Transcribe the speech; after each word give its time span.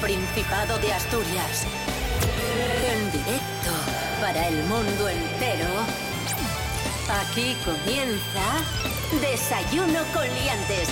Principado 0.00 0.78
de 0.78 0.92
Asturias. 0.92 1.64
En 2.92 3.10
directo 3.10 3.70
para 4.20 4.48
el 4.48 4.62
mundo 4.64 5.08
entero. 5.08 5.68
Aquí 7.22 7.56
comienza 7.64 8.42
Desayuno 9.20 10.00
con 10.12 10.24
Liantes. 10.24 10.88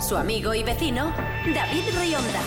Su 0.00 0.16
amigo 0.16 0.54
y 0.54 0.64
vecino, 0.64 1.12
David 1.54 1.84
Rionda. 2.00 2.40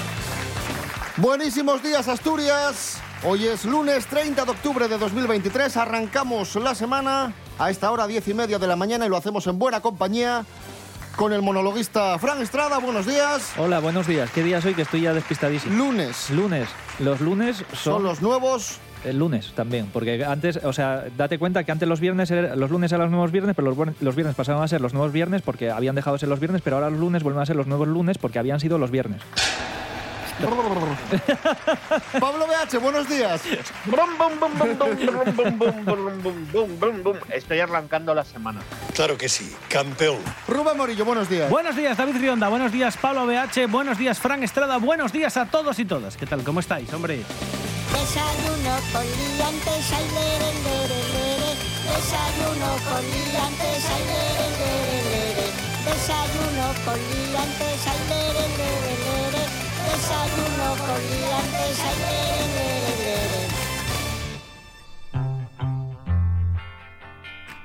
Buenísimos 1.17 1.81
días, 1.81 2.07
Asturias. 2.07 2.99
Hoy 3.23 3.47
es 3.47 3.65
lunes 3.65 4.05
30 4.07 4.45
de 4.45 4.51
octubre 4.51 4.87
de 4.87 4.97
2023. 4.97 5.77
Arrancamos 5.77 6.55
la 6.55 6.75
semana 6.75 7.33
a 7.57 7.69
esta 7.69 7.91
hora, 7.91 8.05
diez 8.07 8.27
y 8.27 8.33
media 8.33 8.59
de 8.59 8.67
la 8.67 8.75
mañana, 8.75 9.05
y 9.05 9.09
lo 9.09 9.17
hacemos 9.17 9.47
en 9.47 9.59
buena 9.59 9.81
compañía 9.81 10.45
con 11.19 11.33
el 11.33 11.41
monologuista 11.41 12.17
Fran 12.17 12.41
Estrada. 12.41 12.77
Buenos 12.77 13.05
días. 13.05 13.51
Hola, 13.57 13.79
buenos 13.79 14.07
días. 14.07 14.31
¿Qué 14.31 14.41
día 14.41 14.59
es 14.59 14.65
hoy 14.65 14.73
que 14.73 14.83
estoy 14.83 15.01
ya 15.01 15.13
despistadísimo? 15.13 15.75
Lunes. 15.75 16.29
Lunes. 16.29 16.69
Los 16.99 17.19
lunes 17.19 17.57
son, 17.73 17.95
Son 17.95 18.03
los 18.03 18.21
nuevos. 18.21 18.79
el 19.03 19.19
lunes 19.19 19.51
también, 19.53 19.87
porque 19.91 20.23
antes, 20.23 20.61
o 20.63 20.71
sea, 20.71 21.03
date 21.17 21.37
cuenta 21.37 21.65
que 21.65 21.73
antes 21.73 21.89
los 21.89 21.99
viernes, 21.99 22.31
los 22.31 22.71
lunes 22.71 22.89
eran 22.93 23.01
los 23.01 23.11
nuevos 23.11 23.33
viernes, 23.33 23.53
pero 23.53 23.69
los, 23.75 24.01
los 24.01 24.15
viernes 24.15 24.33
pasaban 24.37 24.63
a 24.63 24.67
ser 24.69 24.79
los 24.79 24.93
nuevos 24.93 25.11
viernes 25.11 25.41
porque 25.41 25.69
habían 25.69 25.95
dejado 25.95 26.15
de 26.15 26.19
ser 26.21 26.29
los 26.29 26.39
viernes, 26.39 26.61
pero 26.63 26.77
ahora 26.77 26.89
los 26.89 26.99
lunes 27.01 27.21
vuelven 27.21 27.41
a 27.41 27.45
ser 27.45 27.57
los 27.57 27.67
nuevos 27.67 27.89
lunes 27.89 28.17
porque 28.17 28.39
habían 28.39 28.61
sido 28.61 28.77
los 28.77 28.89
viernes. 28.89 29.21
Pablo 32.19 32.47
BH, 32.47 32.77
buenos 32.79 33.09
días. 33.09 33.41
Estoy 37.33 37.59
arrancando 37.59 38.13
la 38.15 38.23
semana. 38.23 38.61
Claro 38.95 39.17
que 39.17 39.27
sí, 39.27 39.53
campeón. 39.67 40.19
Rubén 40.47 40.77
Morillo, 40.77 41.03
buenos 41.03 41.29
días. 41.29 41.49
Buenos 41.49 41.75
días, 41.75 41.97
David 41.97 42.17
Rionda. 42.17 42.47
Buenos 42.47 42.71
días, 42.71 42.95
Pablo 42.97 43.25
BH. 43.25 43.67
Buenos 43.69 43.97
días, 43.97 44.19
Fran 44.19 44.43
Estrada. 44.43 44.77
Buenos 44.77 45.11
días 45.11 45.35
a 45.37 45.45
todos 45.47 45.77
y 45.79 45.85
todas. 45.85 46.15
¿Qué 46.15 46.25
tal? 46.25 46.43
¿Cómo 46.43 46.61
estáis, 46.61 46.93
hombre? 46.93 47.17
Desayuno 47.91 48.75
con 48.93 49.05
liantes, 49.05 49.91
ay, 49.93 50.05
lere, 50.13 50.53
lere, 50.63 50.99
lere. 51.13 51.51
Desayuno 51.83 52.69
con 52.87 53.03
liantes, 53.03 53.85
ay, 53.91 54.03
lere, 54.07 54.47
lere, 54.59 54.99
lere. 55.09 55.47
Desayuno 55.85 56.65
con 56.85 56.95
liantes, 56.95 57.87
ay, 57.87 57.99
lere, 58.09 58.47
lere, 58.57 58.79
lere. 58.87 58.98
Desayuno 59.91 60.69
con 60.85 61.01
liantes, 61.09 61.79
ay, 61.85 61.95
lere, 61.99 62.43
lere, 62.55 62.93
lere. 63.03 63.47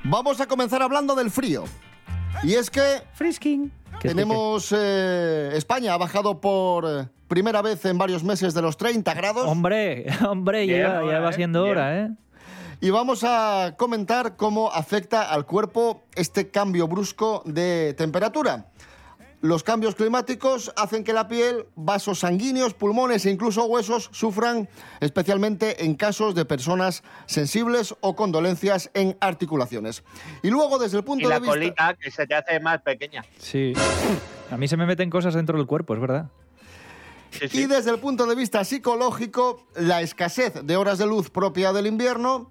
Vamos 0.04 0.40
a 0.40 0.46
comenzar 0.46 0.82
hablando 0.82 1.14
del 1.14 1.30
frío. 1.30 1.64
Y 2.42 2.54
es 2.54 2.70
que 2.70 3.02
Frisking. 3.14 3.72
¿Qué- 4.00 4.08
tenemos. 4.08 4.72
eh, 4.76 5.52
España 5.54 5.94
ha 5.94 5.96
bajado 5.96 6.40
por 6.40 6.84
eh, 6.86 7.08
primera 7.28 7.62
vez 7.62 7.84
en 7.86 7.96
varios 7.96 8.22
meses 8.24 8.52
de 8.54 8.60
los 8.62 8.76
30 8.76 9.14
grados. 9.14 9.46
Hombre, 9.48 10.06
hombre, 10.28 10.66
Bien, 10.66 10.80
ya, 10.82 11.02
ya 11.04 11.20
va 11.20 11.30
eh, 11.30 11.32
siendo 11.32 11.62
bien. 11.64 11.76
hora, 11.76 11.98
¿eh? 12.00 12.10
Y 12.80 12.90
vamos 12.90 13.22
a 13.24 13.74
comentar 13.78 14.36
cómo 14.36 14.70
afecta 14.70 15.22
al 15.32 15.46
cuerpo 15.46 16.04
este 16.16 16.50
cambio 16.50 16.86
brusco 16.86 17.42
de 17.46 17.94
temperatura. 17.96 18.66
Los 19.44 19.62
cambios 19.62 19.94
climáticos 19.94 20.72
hacen 20.74 21.04
que 21.04 21.12
la 21.12 21.28
piel, 21.28 21.66
vasos 21.76 22.20
sanguíneos, 22.20 22.72
pulmones 22.72 23.26
e 23.26 23.30
incluso 23.30 23.66
huesos 23.66 24.08
sufran, 24.10 24.70
especialmente 25.00 25.84
en 25.84 25.96
casos 25.96 26.34
de 26.34 26.46
personas 26.46 27.02
sensibles 27.26 27.94
o 28.00 28.16
con 28.16 28.32
dolencias 28.32 28.90
en 28.94 29.18
articulaciones. 29.20 30.02
Y 30.42 30.48
luego, 30.48 30.78
desde 30.78 30.96
el 30.96 31.04
punto 31.04 31.28
la 31.28 31.34
de 31.34 31.40
vista... 31.40 31.52
colita 31.52 31.94
que 32.00 32.10
se 32.10 32.26
te 32.26 32.34
hace 32.34 32.58
más 32.58 32.80
pequeña. 32.80 33.22
Sí. 33.36 33.74
A 34.50 34.56
mí 34.56 34.66
se 34.66 34.78
me 34.78 34.86
meten 34.86 35.10
cosas 35.10 35.34
dentro 35.34 35.58
del 35.58 35.66
cuerpo, 35.66 35.92
es 35.92 36.00
verdad. 36.00 36.30
Sí, 37.30 37.46
sí. 37.46 37.60
Y 37.60 37.66
desde 37.66 37.90
el 37.90 37.98
punto 37.98 38.24
de 38.24 38.36
vista 38.36 38.64
psicológico, 38.64 39.66
la 39.76 40.00
escasez 40.00 40.54
de 40.64 40.76
horas 40.78 40.96
de 40.96 41.04
luz 41.04 41.28
propia 41.28 41.74
del 41.74 41.86
invierno 41.86 42.48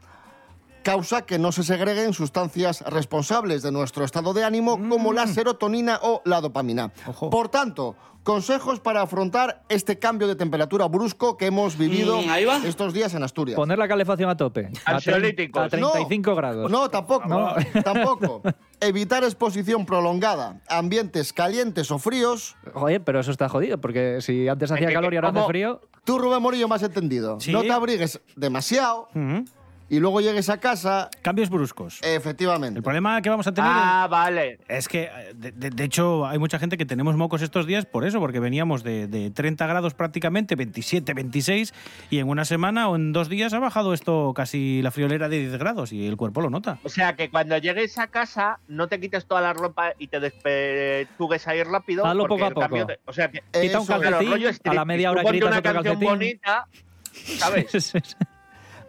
causa 0.84 1.26
que 1.26 1.40
no 1.40 1.52
se 1.52 1.64
segreguen 1.64 2.14
sustancias 2.14 2.82
responsables 2.82 3.64
de 3.64 3.72
nuestro 3.72 4.06
estado 4.06 4.34
de 4.34 4.44
ánimo 4.44 4.78
como 4.90 5.14
la 5.14 5.26
serotonina 5.26 6.00
o 6.04 6.22
la 6.26 6.42
dopamina. 6.42 6.92
Ojo. 7.08 7.30
Por 7.30 7.50
tanto, 7.50 7.96
consejos 8.24 8.80
para 8.80 9.02
afrontar 9.02 9.64
este 9.70 10.00
cambio 10.00 10.28
de 10.28 10.36
temperatura 10.36 10.88
brusco 10.88 11.38
que 11.38 11.48
hemos 11.48 11.78
vivido 11.78 12.20
estos 12.66 12.94
días 12.94 13.14
en 13.14 13.24
Asturias. 13.24 13.56
Poner 13.56 13.78
la 13.78 13.88
calefacción 13.88 14.30
a 14.30 14.38
tope. 14.38 14.72
A, 14.86 14.98
a 14.98 15.00
35 15.00 16.36
grados. 16.36 16.72
No, 16.72 16.90
tampoco. 16.90 17.28
No. 17.28 17.54
Tampoco. 17.84 18.42
Evitar 18.80 19.24
exposición 19.24 19.86
prolongada 19.86 20.62
a 20.68 20.78
ambientes 20.78 21.34
calientes 21.34 21.92
o 21.92 22.00
fríos. 22.00 22.56
Joder, 22.74 23.04
pero 23.04 23.20
eso 23.20 23.32
está 23.32 23.50
jodido, 23.50 23.80
porque 23.80 24.20
si 24.22 24.48
antes 24.48 24.72
hacía 24.72 24.92
calor 24.92 25.14
y 25.14 25.18
ahora 25.18 25.30
hace 25.30 25.44
frío... 25.48 25.82
Tú, 26.04 26.18
Rubén 26.20 26.42
Morillo, 26.42 26.68
has 26.74 26.84
entendido. 26.84 27.40
Sí. 27.40 27.52
No 27.54 27.62
te 27.62 27.72
abrigues 27.72 28.20
demasiado 28.36 29.08
Ujú. 29.16 29.46
Y 29.90 30.00
luego 30.00 30.22
llegues 30.22 30.50
a 30.50 30.60
casa, 30.60 31.10
Cambios 31.22 31.50
bruscos. 31.50 32.00
efectivamente. 32.02 32.78
El 32.80 32.84
problema 32.84 33.22
que 33.22 33.30
vamos 33.30 33.46
a 33.48 33.54
tener 33.54 33.70
Ah, 33.74 34.08
vale. 34.10 34.58
es 34.68 34.88
que, 34.88 35.10
de, 35.36 35.52
de- 35.52 35.70
de 35.70 35.84
hecho, 35.84 36.26
hay 36.26 36.40
mucha 36.40 36.58
gente 36.60 36.78
que 36.78 36.86
tenemos 36.86 37.16
mocos 37.16 37.42
estos 37.42 37.68
días 37.68 37.86
por 37.86 38.06
eso, 38.06 38.20
porque 38.20 38.40
veníamos 38.40 38.84
de, 38.84 39.08
de 39.08 39.30
30 39.32 39.68
grados 39.68 39.94
prácticamente, 39.94 40.56
27, 40.56 41.14
26, 41.14 41.74
y 42.10 42.20
en 42.20 42.28
una 42.30 42.46
semana 42.46 42.90
o 42.90 42.96
en 42.96 43.14
dos 43.14 43.30
días 43.30 43.54
ha 43.54 43.60
bajado 43.60 43.94
esto 43.94 44.34
casi 44.36 44.82
la 44.82 44.92
friolera 44.92 45.30
de 45.30 45.40
10 45.40 45.58
grados 45.58 45.92
y 45.94 46.08
el 46.08 46.18
cuerpo 46.18 46.42
lo 46.42 46.50
nota. 46.50 46.80
O 46.84 46.90
sea 46.90 47.16
que 47.16 47.30
cuando 47.30 47.58
llegues 47.58 47.98
a 48.00 48.08
casa 48.08 48.60
no 48.68 48.88
te 48.88 49.00
quites 49.00 49.26
toda 49.26 49.42
la 49.42 49.54
ropa 49.54 49.94
y 50.00 50.08
te 50.08 50.20
despetugues 50.20 51.48
ahí 51.48 51.62
rápido. 51.64 52.06
Hazlo 52.06 52.28
poco 52.28 52.46
a 52.46 52.52
poco. 52.52 52.86
de- 52.86 53.00
o 53.06 53.14
sea 53.14 53.30
que 53.30 53.44
Quita 53.62 53.80
un 53.80 53.86
claro, 53.86 54.02
calcetín, 54.02 54.48
a 54.66 54.74
la 54.74 54.86
media 54.86 55.12
hora 55.12 55.24
quitas 55.24 55.50
una 55.50 55.60
otro 55.60 55.74
canción 55.74 55.84
calcetín. 56.00 56.10
bonita, 56.10 56.68
¿sabes? 57.38 57.94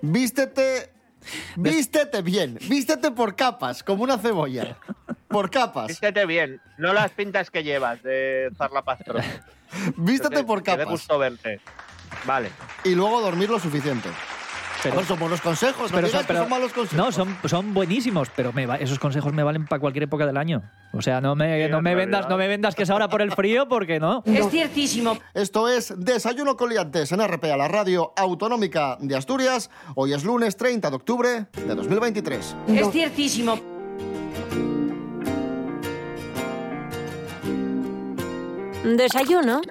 Vístete, 0.06 0.92
vístete 1.56 2.20
bien, 2.20 2.58
vístete 2.68 3.10
por 3.10 3.34
capas, 3.34 3.82
como 3.82 4.02
una 4.02 4.18
cebolla. 4.18 4.76
Por 5.28 5.50
capas. 5.50 5.88
Vístete 5.88 6.26
bien, 6.26 6.60
no 6.76 6.92
las 6.92 7.10
pintas 7.12 7.50
que 7.50 7.64
llevas 7.64 8.02
de 8.02 8.50
Zarlapastro. 8.56 9.20
Vístete 9.96 10.44
por 10.44 10.62
capas. 10.62 10.86
gusto 10.86 11.18
verte. 11.18 11.60
Vale. 12.26 12.50
Y 12.84 12.94
luego 12.94 13.20
dormir 13.22 13.48
lo 13.48 13.58
suficiente. 13.58 14.10
Pero- 14.84 14.96
Por 14.96 15.04
son 15.06 15.18
buenos 15.18 15.40
consejos, 15.40 15.90
no 15.90 15.96
Pero 15.96 16.06
digas 16.08 16.12
son, 16.12 16.20
que 16.20 16.26
pero- 16.28 16.40
son 16.40 16.50
malos 16.50 16.72
consejos. 16.72 16.96
no, 17.06 17.10
son, 17.10 17.36
son 17.48 17.74
buenísimos, 17.74 18.28
pero 18.36 18.52
me 18.52 18.66
va- 18.66 18.76
esos 18.76 18.98
consejos 18.98 19.32
me 19.32 19.42
valen 19.42 19.66
para 19.66 19.80
cualquier 19.80 20.04
época 20.04 20.26
del 20.26 20.36
año. 20.36 20.62
O 20.92 21.00
sea, 21.00 21.20
no 21.20 21.34
me, 21.34 21.64
Sí, 21.66 21.70
no 21.72 21.80
me 21.82 21.94
vendas, 21.94 22.28
no 22.28 22.36
me 22.36 22.46
vendas 22.46 22.74
que 22.74 22.82
es 22.84 22.90
ahora 22.90 23.08
por 23.08 23.22
el 23.22 23.32
frío, 23.32 23.66
porque 23.66 23.98
no. 23.98 24.22
Es 24.26 24.48
ciertísimo. 24.50 25.16
Esto 25.32 25.68
es 25.68 25.92
Desayuno 25.96 26.56
con 26.56 26.68
Liantes 26.68 27.10
en 27.12 27.20
RPA, 27.26 27.56
la 27.56 27.66
radio 27.66 28.12
autonómica 28.16 28.96
de 29.00 29.16
Asturias. 29.16 29.70
Hoy 29.96 30.12
es 30.12 30.22
lunes 30.22 30.56
30 30.56 30.90
de 30.90 30.96
octubre 30.96 31.46
de 31.66 31.74
2023. 31.74 32.54
Es 32.68 32.90
ciertísimo. 32.90 33.58
Desayuno 38.84 39.62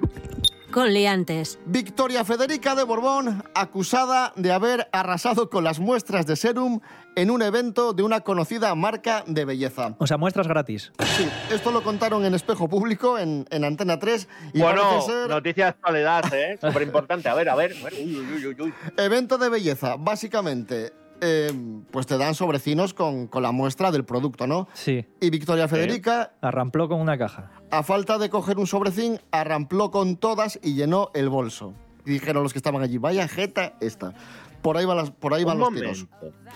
con 0.74 0.92
liantes. 0.92 1.60
Victoria 1.66 2.24
Federica 2.24 2.74
de 2.74 2.82
Borbón, 2.82 3.44
acusada 3.54 4.32
de 4.34 4.50
haber 4.50 4.88
arrasado 4.90 5.48
con 5.48 5.62
las 5.62 5.78
muestras 5.78 6.26
de 6.26 6.34
serum 6.34 6.80
en 7.14 7.30
un 7.30 7.42
evento 7.42 7.92
de 7.92 8.02
una 8.02 8.22
conocida 8.22 8.74
marca 8.74 9.22
de 9.28 9.44
belleza. 9.44 9.94
O 9.98 10.08
sea, 10.08 10.16
muestras 10.16 10.48
gratis. 10.48 10.90
Sí, 11.16 11.28
esto 11.52 11.70
lo 11.70 11.84
contaron 11.84 12.24
en 12.24 12.34
Espejo 12.34 12.68
Público, 12.68 13.20
en, 13.20 13.46
en 13.52 13.62
Antena 13.62 14.00
3, 14.00 14.28
y 14.52 14.62
bueno, 14.62 15.00
ser 15.02 15.28
noticia 15.28 15.66
de 15.66 15.70
actualidad, 15.70 16.34
¿eh? 16.34 16.58
Súper 16.60 16.82
importante. 16.82 17.28
A 17.28 17.34
ver, 17.34 17.50
a 17.50 17.54
ver. 17.54 17.72
Uy, 17.96 18.16
uy, 18.16 18.46
uy, 18.46 18.56
uy. 18.60 18.74
evento 18.96 19.38
de 19.38 19.50
belleza. 19.50 19.94
Básicamente, 19.96 20.92
eh, 21.20 21.52
pues 21.92 22.06
te 22.06 22.18
dan 22.18 22.34
sobrecinos 22.34 22.94
con, 22.94 23.28
con 23.28 23.44
la 23.44 23.52
muestra 23.52 23.92
del 23.92 24.04
producto, 24.04 24.48
¿no? 24.48 24.68
Sí. 24.72 25.06
Y 25.20 25.30
Victoria 25.30 25.68
Federica, 25.68 26.32
Arrampló 26.40 26.88
con 26.88 27.00
una 27.00 27.16
caja. 27.16 27.52
A 27.78 27.82
falta 27.82 28.18
de 28.18 28.30
coger 28.30 28.58
un 28.58 28.68
sobrecín, 28.68 29.20
arrampló 29.32 29.90
con 29.90 30.16
todas 30.16 30.60
y 30.62 30.74
llenó 30.74 31.10
el 31.12 31.28
bolso. 31.28 31.74
Dijeron 32.04 32.44
los 32.44 32.52
que 32.52 32.58
estaban 32.60 32.82
allí, 32.82 32.98
vaya 32.98 33.26
jeta 33.26 33.74
esta. 33.80 34.14
Por 34.62 34.76
ahí 34.76 34.84
van, 34.84 34.96
las, 34.96 35.10
por 35.10 35.34
ahí 35.34 35.42
van 35.42 35.58
los 35.58 35.74
tiros. 35.74 36.06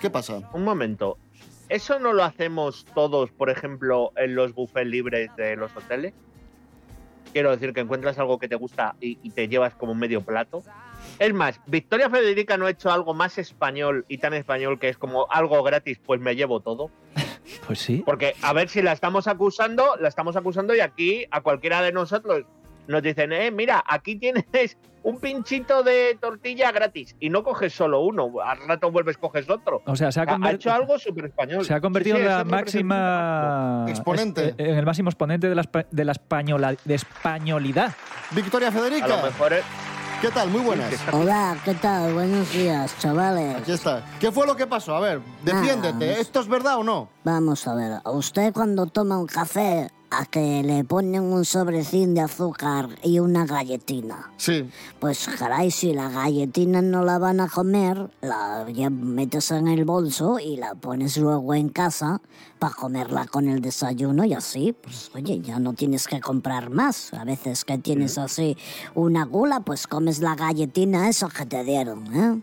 ¿Qué 0.01 0.11
pasa? 0.11 0.49
Un 0.53 0.63
momento. 0.63 1.19
¿Eso 1.69 1.99
no 1.99 2.13
lo 2.13 2.23
hacemos 2.23 2.87
todos, 2.95 3.33
por 3.33 3.51
ejemplo, 3.51 4.13
en 4.17 4.37
los 4.37 4.55
buffets 4.55 4.87
libres 4.87 5.31
de 5.37 5.57
los 5.57 5.77
hoteles? 5.77 6.15
Quiero 7.33 7.51
decir 7.51 7.73
que 7.73 7.81
encuentras 7.81 8.19
algo 8.19 8.39
que 8.39 8.49
te 8.49 8.55
gusta 8.55 8.95
y, 9.01 9.19
y 9.23 9.31
te 9.31 9.49
llevas 9.49 9.75
como 9.75 9.95
medio 9.95 10.23
plato. 10.23 10.63
Es 11.19 11.35
más, 11.35 11.61
Victoria 11.67 12.09
Federica 12.09 12.57
no 12.57 12.67
ha 12.67 12.71
hecho 12.71 12.91
algo 12.91 13.13
más 13.13 13.39
español 13.39 14.07
y 14.09 14.19
tan 14.19 14.35
español 14.35 14.79
que 14.79 14.89
es 14.89 14.97
como 14.97 15.27
algo 15.31 15.63
gratis, 15.63 15.99
pues 15.99 16.21
me 16.21 16.37
llevo 16.37 16.61
todo. 16.61 16.91
Pues 17.67 17.79
sí. 17.79 18.03
Porque 18.05 18.35
a 18.43 18.53
ver 18.53 18.69
si 18.69 18.83
la 18.83 18.93
estamos 18.93 19.27
acusando, 19.27 19.97
la 20.01 20.09
estamos 20.09 20.37
acusando 20.37 20.75
y 20.75 20.81
aquí 20.81 21.27
a 21.31 21.41
cualquiera 21.41 21.83
de 21.83 21.93
nosotros 21.93 22.45
nos 22.87 23.03
dicen, 23.03 23.33
eh, 23.33 23.51
mira, 23.51 23.85
aquí 23.87 24.17
tienes 24.17 24.79
un 25.03 25.21
pinchito 25.21 25.83
de 25.83 26.17
tortilla 26.21 26.73
gratis 26.73 27.15
y 27.21 27.29
no 27.31 27.43
coges 27.45 27.73
solo 27.75 28.01
uno, 28.01 28.31
al 28.43 28.59
rato 28.67 28.91
vuelves, 28.91 29.19
coges 29.19 29.49
otro. 29.51 29.83
O 29.87 29.95
sea, 29.95 30.11
se 30.11 30.21
ha, 30.21 30.51
hecho 30.51 30.73
algo 30.73 30.99
súper 30.99 31.27
español. 31.27 31.65
se 31.65 31.75
ha 31.75 31.81
convertido 31.81 32.17
Sí, 32.17 32.23
sí, 32.23 32.29
en 32.29 32.35
la 32.35 32.45
máxima 32.45 33.85
Exponente. 33.89 34.49
es- 34.49 34.55
En 34.59 34.77
el 34.79 34.87
máximo 34.87 35.11
exponente 35.11 35.49
de 35.49 35.55
la, 35.55 35.63
espa- 35.63 35.87
de 35.91 36.05
la 36.05 36.13
española, 36.13 36.75
de 36.85 36.95
españolidad. 36.95 37.95
Victoria 38.33 38.69
A 38.69 38.71
lo 38.71 38.81
Federica, 38.81 39.23
mejor 39.23 39.53
es- 39.53 39.65
¿Qué 40.21 40.31
tal? 40.33 40.51
Muy 40.51 40.61
buenas. 40.63 40.93
Hola, 41.13 41.57
¿qué 41.65 41.75
tal? 41.75 42.13
Buenos 42.13 42.51
días, 42.53 42.93
chavales. 42.99 43.55
Aquí 43.55 43.71
está. 43.71 44.05
¿Qué 44.19 44.33
fue 44.33 44.49
lo 44.49 44.57
que 44.57 44.67
pasó? 44.67 44.97
A 44.97 45.01
ver, 45.01 45.21
defiéndete. 45.45 46.21
¿Esto 46.21 46.41
es 46.41 46.49
verdad 46.49 46.79
o 46.79 46.83
no? 46.83 47.09
Vamos 47.23 47.69
a 47.69 47.75
ver, 47.77 48.01
¿a 48.03 48.11
usted 48.11 48.53
cuando 48.53 48.87
toma 48.87 49.17
un 49.17 49.29
café, 49.29 49.89
a 50.11 50.25
que 50.25 50.63
le 50.63 50.85
ponen 50.85 51.23
un 51.23 51.45
sobrecín 51.45 52.15
de 52.15 52.23
azúcar 52.23 52.89
y 53.03 53.19
una 53.19 53.45
galletina. 53.45 54.31
Sí. 54.37 54.69
Pues 54.99 55.29
caray, 55.39 55.71
si 55.71 55.93
la 55.93 56.09
galletina 56.09 56.81
no 56.81 57.05
la 57.05 57.19
van 57.19 57.41
a 57.41 57.49
comer, 57.49 58.11
la 58.21 58.67
ya 58.71 58.91
metes 58.91 59.51
en 59.51 59.69
el 59.69 59.85
bolso 59.85 60.39
y 60.39 60.57
la 60.57 60.75
pones 60.75 61.17
luego 61.19 61.55
en 61.55 61.69
casa 61.69 62.21
para 62.59 62.75
comerla 62.75 63.27
con 63.27 63.49
el 63.49 63.61
desayuno 63.61 64.25
y 64.25 64.35
así, 64.35 64.73
pues 64.73 65.11
oye, 65.15 65.41
ya 65.41 65.59
no 65.59 65.75
tienes 65.75 66.07
que 66.07 66.21
comprar 66.21 66.71
más. 66.71 67.13
A 67.15 67.25
veces 67.25 67.65
que 67.65 67.79
tienes 67.79 68.19
así 68.19 68.57
una 68.95 69.25
gula, 69.25 69.61
pues 69.61 69.87
comes 69.87 70.21
la 70.21 70.35
galletina 70.35 71.09
esa 71.09 71.29
que 71.29 71.47
te 71.47 71.65
dieron, 71.65 72.15
¿eh? 72.15 72.43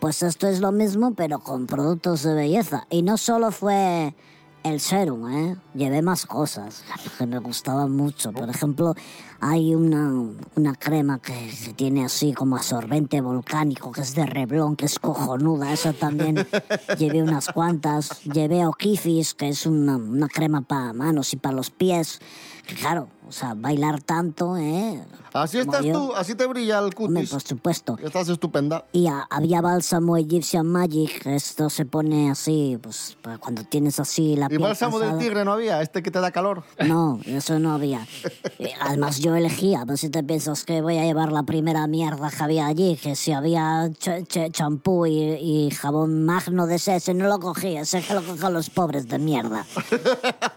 Pues 0.00 0.22
esto 0.22 0.48
es 0.48 0.60
lo 0.60 0.72
mismo, 0.72 1.14
pero 1.14 1.38
con 1.38 1.66
productos 1.66 2.22
de 2.24 2.34
belleza. 2.34 2.86
Y 2.90 3.02
no 3.02 3.16
solo 3.16 3.50
fue 3.50 4.14
el 4.64 4.80
serum, 4.80 5.30
¿eh? 5.30 5.56
Llevé 5.74 6.00
más 6.02 6.24
cosas 6.26 6.82
que 7.18 7.26
me 7.26 7.38
gustaban 7.38 7.92
mucho. 7.92 8.32
Por 8.32 8.48
ejemplo, 8.48 8.94
hay 9.40 9.74
una, 9.74 10.10
una 10.56 10.74
crema 10.74 11.18
que, 11.18 11.52
tiene 11.76 12.04
así 12.04 12.32
como 12.32 12.56
absorbente 12.56 13.20
volcánico, 13.20 13.92
que 13.92 14.00
es 14.00 14.14
de 14.14 14.24
Reblón, 14.24 14.74
que 14.74 14.86
es 14.86 14.98
cojonuda. 14.98 15.72
Esa 15.72 15.92
también 15.92 16.36
llevé 16.98 17.22
unas 17.22 17.48
cuantas. 17.48 18.22
Llevé 18.24 18.66
Okifis, 18.66 19.34
que 19.34 19.50
es 19.50 19.66
una, 19.66 19.96
una 19.96 20.28
crema 20.28 20.62
para 20.62 20.94
manos 20.94 21.34
y 21.34 21.36
para 21.36 21.54
los 21.54 21.70
pies. 21.70 22.20
Que 22.66 22.74
claro, 22.74 23.08
o 23.28 23.32
sea, 23.32 23.54
bailar 23.54 24.02
tanto, 24.02 24.56
¿eh? 24.56 25.02
Así 25.32 25.58
Como 25.58 25.72
estás 25.72 25.84
yo. 25.86 25.92
tú, 25.94 26.12
así 26.14 26.34
te 26.36 26.46
brilla 26.46 26.78
el 26.78 26.84
Hombre, 26.96 27.22
cutis. 27.22 27.30
por 27.30 27.42
supuesto. 27.42 27.98
Estás 28.00 28.28
estupenda. 28.28 28.84
Y 28.92 29.08
a- 29.08 29.26
había 29.30 29.60
bálsamo 29.60 30.16
Egyptian 30.16 30.64
Magic, 30.66 31.26
esto 31.26 31.68
se 31.70 31.84
pone 31.84 32.30
así, 32.30 32.78
pues 32.80 33.16
para 33.20 33.38
cuando 33.38 33.64
tienes 33.64 33.98
así 33.98 34.36
la 34.36 34.46
¿Y 34.46 34.50
piel 34.50 34.62
bálsamo 34.62 34.98
del 35.00 35.08
cansada. 35.08 35.28
tigre 35.28 35.44
no 35.44 35.52
había? 35.52 35.82
Este 35.82 36.02
que 36.04 36.12
te 36.12 36.20
da 36.20 36.30
calor. 36.30 36.62
No, 36.86 37.18
eso 37.26 37.58
no 37.58 37.72
había. 37.74 38.06
Eh, 38.60 38.70
Además 38.80 39.18
yo 39.18 39.34
elegía, 39.34 39.82
pues 39.84 40.00
si 40.00 40.08
te 40.08 40.22
piensas 40.22 40.64
que 40.64 40.80
voy 40.82 40.98
a 40.98 41.02
llevar 41.04 41.32
la 41.32 41.42
primera 41.42 41.86
mierda 41.88 42.30
que 42.30 42.42
había 42.44 42.66
allí, 42.68 42.96
que 42.96 43.16
si 43.16 43.32
había 43.32 43.86
ch- 43.88 44.26
ch- 44.28 44.52
champú 44.52 45.06
y, 45.06 45.18
y 45.20 45.70
jabón 45.72 46.24
magno 46.24 46.68
de 46.68 46.76
ese, 46.76 46.94
ese 46.94 47.12
no 47.12 47.26
lo 47.26 47.40
cogí, 47.40 47.76
ese 47.76 48.02
que 48.02 48.14
lo 48.14 48.22
cogen 48.22 48.52
los 48.52 48.70
pobres 48.70 49.08
de 49.08 49.18
mierda. 49.18 49.66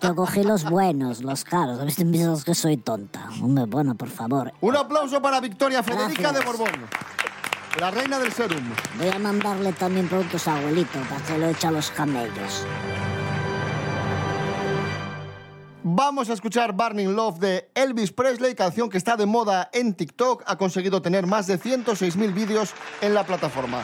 Yo 0.04 0.16
cogí 0.16 0.44
los 0.44 0.64
buenos, 0.70 1.24
los 1.24 1.44
caros, 1.44 1.80
te 1.96 2.06
piensas 2.06 2.44
que 2.44 2.54
soy 2.58 2.78
tonta. 2.78 3.30
Hombre, 3.42 3.66
bueno, 3.66 3.96
por 3.96 4.10
favor. 4.10 4.52
Un 4.62 4.76
aplauso 4.76 5.22
para 5.22 5.40
Victoria 5.40 5.84
Federica 5.84 6.32
de. 6.32 6.44
Borbón. 6.44 6.68
La 7.80 7.92
reina 7.92 8.18
del 8.18 8.32
serum. 8.32 8.64
Voy 8.98 9.10
a 9.10 9.20
mandarle 9.20 9.72
también 9.74 10.08
productos 10.08 10.48
a 10.48 10.58
abuelito 10.58 11.00
para 11.08 11.24
que 11.24 11.38
lo 11.38 11.48
eche 11.48 11.68
a 11.68 11.72
los 11.72 11.92
camellos. 11.92 12.66
Vamos 15.84 16.30
a 16.30 16.34
escuchar 16.34 16.74
Burning 16.74 17.16
Love 17.16 17.40
de 17.40 17.72
Elvis 17.76 18.12
Presley, 18.12 18.56
canción 18.56 18.90
que 18.90 18.98
está 18.98 19.16
de 19.16 19.28
moda 19.28 19.70
en 19.72 19.94
TikTok. 19.94 20.44
Ha 20.48 20.58
conseguido 20.58 21.02
tener 21.02 21.28
más 21.28 21.46
de 21.46 21.60
106.000 21.60 22.34
vídeos 22.34 22.74
en 23.02 23.14
la 23.14 23.24
plataforma. 23.24 23.84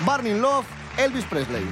Burning 0.00 0.40
Love, 0.40 0.66
Elvis 0.96 1.24
Presley. 1.26 1.64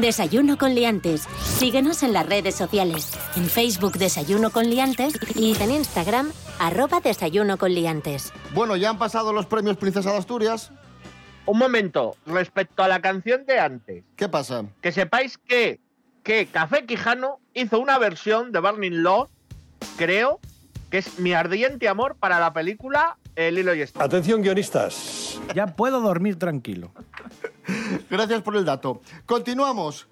Desayuno 0.00 0.58
con 0.58 0.74
liantes. 0.74 1.22
Síguenos 1.42 2.02
en 2.02 2.12
las 2.12 2.26
redes 2.26 2.54
sociales. 2.54 3.12
En 3.36 3.46
Facebook 3.46 3.92
Desayuno 3.98 4.50
con 4.50 4.68
liantes 4.68 5.18
y 5.36 5.56
en 5.60 5.70
Instagram 5.70 6.32
arroba 6.58 7.00
Desayuno 7.00 7.56
con 7.58 7.72
liantes. 7.74 8.32
Bueno, 8.54 8.76
ya 8.76 8.90
han 8.90 8.98
pasado 8.98 9.32
los 9.32 9.46
premios 9.46 9.76
Princesa 9.76 10.12
de 10.12 10.18
Asturias. 10.18 10.72
Un 11.46 11.58
momento, 11.58 12.16
respecto 12.26 12.82
a 12.82 12.88
la 12.88 13.00
canción 13.00 13.44
de 13.46 13.58
antes, 13.58 14.04
¿Qué 14.16 14.28
pasa? 14.28 14.64
que 14.80 14.92
sepáis 14.92 15.36
que, 15.38 15.80
que 16.22 16.46
Café 16.46 16.86
Quijano 16.86 17.38
hizo 17.52 17.78
una 17.80 17.98
versión 17.98 18.50
de 18.50 18.60
Burning 18.60 19.02
Love, 19.02 19.28
creo, 19.96 20.40
que 20.90 20.98
es 20.98 21.18
mi 21.18 21.32
ardiente 21.34 21.88
amor 21.88 22.16
para 22.18 22.40
la 22.40 22.52
película 22.52 23.18
El 23.36 23.58
hilo 23.58 23.74
y 23.74 23.82
estrella. 23.82 24.06
Atención, 24.06 24.40
guionistas. 24.42 25.38
Ya 25.54 25.66
puedo 25.66 26.00
dormir 26.00 26.38
tranquilo. 26.38 26.92
Gracias 28.10 28.42
por 28.42 28.56
el 28.56 28.64
dato. 28.64 29.00
Continuamos. 29.26 30.08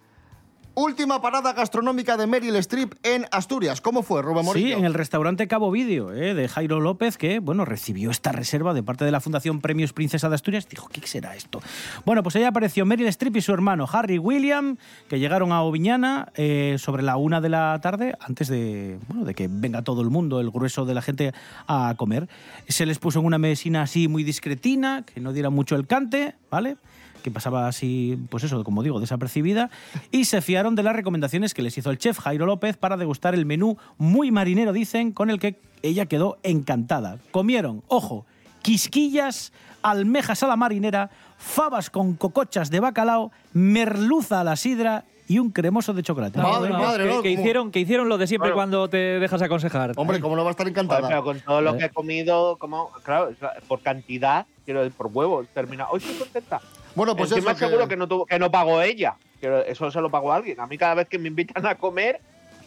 Última 0.75 1.21
parada 1.21 1.52
gastronómica 1.52 2.16
de 2.16 2.26
Meryl 2.26 2.56
Streep 2.56 2.94
en 3.02 3.26
Asturias. 3.30 3.82
¿Cómo 3.82 4.02
fue, 4.02 4.23
Rubén 4.23 4.47
Morillo? 4.47 4.68
Sí, 4.68 4.73
en 4.73 4.87
el 4.87 4.94
restaurante 4.94 5.47
Cabo 5.47 5.71
Vídeo, 5.71 6.14
eh, 6.14 6.32
de 6.32 6.49
Jairo 6.49 6.80
López, 6.80 7.18
que 7.18 7.40
bueno, 7.40 7.66
recibió 7.66 8.11
esta 8.11 8.32
reserva 8.32 8.73
de 8.73 8.82
parte 8.82 9.04
de 9.04 9.11
la 9.11 9.21
Fundación 9.21 9.61
Premios 9.61 9.92
Princesa 9.92 10.30
de 10.30 10.35
Asturias. 10.35 10.66
Dijo, 10.71 10.88
¿qué 10.90 11.06
será 11.06 11.37
esto? 11.37 11.61
Bueno, 12.06 12.23
pues 12.23 12.37
ahí 12.37 12.44
apareció 12.44 12.87
Meryl 12.87 13.06
Streep 13.09 13.37
y 13.37 13.42
su 13.42 13.52
hermano 13.52 13.87
Harry 13.92 14.16
William, 14.16 14.78
que 15.11 15.18
llegaron 15.18 15.52
a 15.52 15.61
Oviñana 15.61 16.32
eh, 16.37 16.76
sobre 16.78 17.02
la 17.02 17.18
una 17.18 17.42
de 17.42 17.50
la 17.50 17.78
tarde, 17.82 18.14
antes 18.18 18.49
de, 18.49 18.99
bueno, 19.09 19.26
de 19.26 19.35
que 19.35 19.49
venga 19.50 19.82
todo 19.82 20.00
el 20.00 20.09
mundo, 20.09 20.40
el 20.40 20.50
grueso 20.50 20.87
de 20.87 20.94
la 20.94 21.02
gente, 21.02 21.35
a 21.66 21.94
comer. 21.99 22.30
Se 22.66 22.87
les 22.87 22.99
puso 22.99 23.18
en 23.21 23.26
una 23.26 23.37
mesina 23.37 23.82
así 23.82 24.09
muy 24.09 24.25
discretina, 24.25 25.04
que 25.04 25.21
no 25.21 25.35
diera 25.35 25.50
mucho 25.50 25.76
el 25.76 25.87
cante, 25.87 26.35
¿vale? 26.50 26.78
Que 27.23 27.31
pasaba 27.31 27.69
así, 27.69 28.19
pues 28.29 28.45
eso, 28.45 28.62
como 28.64 28.83
digo, 28.83 29.00
desapercibida, 29.00 29.71
y 30.11 30.25
se 30.26 30.41
fiaron 30.43 30.75
de 30.75 30.83
las 30.83 30.95
recomendaciones 30.95 31.55
que 31.55 31.62
les 31.62 31.79
hizo 31.79 31.91
el 31.91 31.99
chef 31.99 32.19
Jairo 32.19 32.45
López 32.47 32.76
para 32.76 32.97
degustar 32.97 33.35
el 33.35 33.47
menú 33.47 33.79
muy 33.99 34.31
marinero, 34.31 34.73
dicen, 34.73 35.12
con 35.12 35.31
el 35.31 35.38
que 35.38 35.59
ella 35.83 36.07
quedó 36.07 36.38
encantada. 36.43 37.19
Comieron, 37.31 37.83
ojo, 37.88 38.26
quisquillas, 38.62 39.52
almejas 39.83 40.43
a 40.43 40.47
la 40.47 40.57
marinera, 40.57 41.11
fabas 41.38 41.91
con 41.91 42.14
cocochas 42.14 42.71
de 42.71 42.81
bacalao, 42.81 43.33
merluza 43.52 44.41
a 44.41 44.45
la 44.45 44.57
sidra 44.57 45.05
y 45.29 45.38
un 45.38 45.50
cremoso 45.50 45.93
de 45.95 46.02
chocolate. 46.02 46.38
Madre, 46.38 46.73
madre, 46.73 47.05
que, 47.05 47.11
¿no? 47.11 47.23
que 47.23 47.31
Como- 47.31 47.41
hicieron, 47.41 47.71
que 47.71 47.81
hicieron 47.81 48.09
lo 48.09 48.19
de 48.19 48.26
siempre 48.26 48.49
Claro. 48.49 48.57
cuando 48.57 48.88
te 48.88 48.97
dejas 48.97 49.41
aconsejar. 49.43 49.93
Hombre, 49.97 50.21
¿cómo 50.21 50.37
no 50.37 50.43
va 50.45 50.50
a 50.50 50.52
estar 50.52 50.69
encantada? 50.69 51.23
con 51.23 51.41
todo 51.41 51.61
lo 51.61 51.76
que 51.79 51.87
he 51.87 51.91
comido, 51.91 52.57
como, 52.59 52.91
claro, 53.02 53.31
por 53.69 53.81
cantidad, 53.81 54.47
quiero 54.64 54.81
decir, 54.83 54.97
por 54.97 55.07
huevos, 55.12 55.47
termina. 55.55 55.87
Hoy 55.91 55.99
estoy 56.00 56.17
contenta. 56.17 56.61
Bueno, 56.94 57.16
pues 57.16 57.30
Encima 57.32 57.52
eso 57.52 57.61
seguro 57.66 57.88
que 57.88 57.96
no, 57.96 58.06
tuvo, 58.06 58.26
que 58.26 58.38
no 58.38 58.50
pagó 58.50 58.82
ella. 58.82 59.16
Quiero- 59.40 59.64
eso 59.64 59.90
se 59.90 60.00
lo 60.00 60.11
pagó 60.11 60.32
alguien. 60.32 60.61
A 60.61 60.66
mí 60.66 60.76
cada 60.78 60.94
vez 60.94 61.08
que 61.08 61.18
me 61.18 61.28
invitan 61.28 61.64
a 61.66 61.75
comer, 61.76 62.20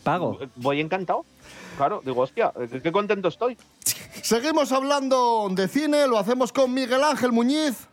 Pago. 0.04 0.40
voy 0.56 0.82
encantado. 0.82 1.26
Claro, 1.78 2.02
digo, 2.06 2.22
hostia, 2.22 2.52
qué- 2.84 2.92
contento 2.92 3.28
estoy. 3.28 3.58
Seguimos 4.22 4.72
hablando 4.72 5.48
de 5.52 5.68
cine, 5.68 6.08
lo 6.08 6.18
hacemos 6.18 6.52
con 6.52 6.74
Miguel 6.74 7.04
Ángel 7.04 7.32
Muñiz. 7.32 7.88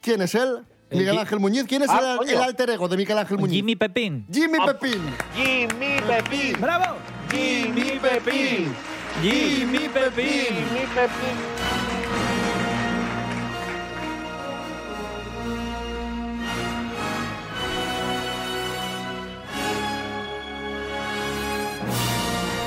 ¿Quién 0.00 0.22
es 0.22 0.34
él? 0.34 0.58
El 0.88 0.98
Miguel 0.98 1.18
Ángel 1.18 1.40
Muñiz. 1.40 1.64
¿Quién 1.64 1.82
es 1.82 1.90
Ah, 1.90 2.18
el, 2.24 2.38
alter 2.40 2.70
ego 2.70 2.86
de 2.86 2.96
Miguel 2.96 3.18
Ángel 3.18 3.38
Muñiz? 3.38 3.56
Jimmy 3.56 3.74
Pepín. 3.74 4.24
Jimmy 4.32 4.58
Ah, 4.60 4.66
Pepín. 4.66 5.02
Jimmy 5.34 5.96
Pepín. 6.06 6.60
¡Bravo! 6.60 6.96
Jimmy 7.30 7.98
Pepín. 8.00 8.72
Jimmy 9.20 9.88
Pepín. 9.88 10.54
Jimmy 10.54 10.86
Pepín. 10.94 11.75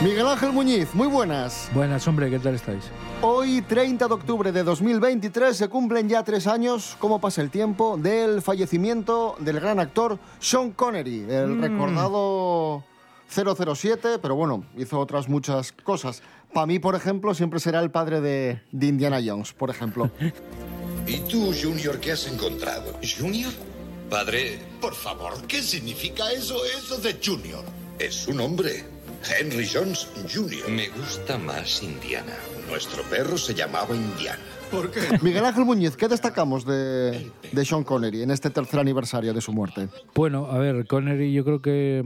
Miguel 0.01 0.27
Ángel 0.27 0.53
Muñiz, 0.53 0.87
muy 0.93 1.07
buenas. 1.07 1.69
Buenas, 1.73 2.07
hombre, 2.07 2.29
¿qué 2.29 2.39
tal 2.39 2.55
estáis? 2.55 2.85
Hoy, 3.21 3.61
30 3.61 4.07
de 4.07 4.13
octubre 4.13 4.51
de 4.53 4.63
2023, 4.63 5.57
se 5.57 5.67
cumplen 5.67 6.07
ya 6.07 6.23
tres 6.23 6.47
años, 6.47 6.95
cómo 6.99 7.19
pasa 7.19 7.41
el 7.41 7.49
tiempo, 7.49 7.97
del 7.97 8.41
fallecimiento 8.41 9.35
del 9.39 9.59
gran 9.59 9.77
actor 9.77 10.17
Sean 10.39 10.71
Connery, 10.71 11.25
el 11.29 11.61
recordado 11.61 12.85
007, 13.27 14.19
pero 14.21 14.35
bueno, 14.35 14.63
hizo 14.77 14.97
otras 14.97 15.27
muchas 15.27 15.73
cosas. 15.73 16.23
Para 16.53 16.65
mí, 16.65 16.79
por 16.79 16.95
ejemplo, 16.95 17.33
siempre 17.33 17.59
será 17.59 17.81
el 17.81 17.91
padre 17.91 18.21
de, 18.21 18.61
de 18.71 18.87
Indiana 18.87 19.19
Jones, 19.23 19.51
por 19.51 19.69
ejemplo. 19.69 20.09
¿Y 21.07 21.17
tú, 21.29 21.51
Junior, 21.61 21.99
qué 21.99 22.13
has 22.13 22.25
encontrado? 22.25 22.97
¿Junior? 23.03 23.51
Padre, 24.09 24.59
por 24.79 24.95
favor, 24.95 25.45
¿qué 25.45 25.61
significa 25.61 26.31
eso, 26.31 26.55
eso 26.77 26.97
de 26.99 27.19
Junior? 27.21 27.65
Es 27.99 28.29
un 28.29 28.39
hombre. 28.39 28.85
Henry 29.27 29.67
Jones 29.71 30.07
Jr. 30.31 30.69
Me 30.69 30.89
gusta 30.89 31.37
más 31.37 31.83
Indiana. 31.83 32.33
Nuestro 32.69 33.03
perro 33.03 33.37
se 33.37 33.53
llamaba 33.53 33.95
Indiana. 33.95 34.39
¿Por 34.71 34.91
qué? 34.91 35.01
Miguel 35.21 35.45
Ángel 35.45 35.65
Muñiz, 35.65 35.97
¿qué 35.97 36.07
destacamos 36.07 36.65
de, 36.65 37.31
de 37.51 37.65
Sean 37.65 37.83
Connery 37.83 38.21
en 38.21 38.31
este 38.31 38.49
tercer 38.49 38.79
aniversario 38.79 39.33
de 39.33 39.41
su 39.41 39.51
muerte? 39.51 39.89
Bueno, 40.15 40.45
a 40.45 40.59
ver, 40.59 40.85
Connery 40.85 41.33
yo 41.33 41.43
creo 41.43 41.61
que 41.61 42.03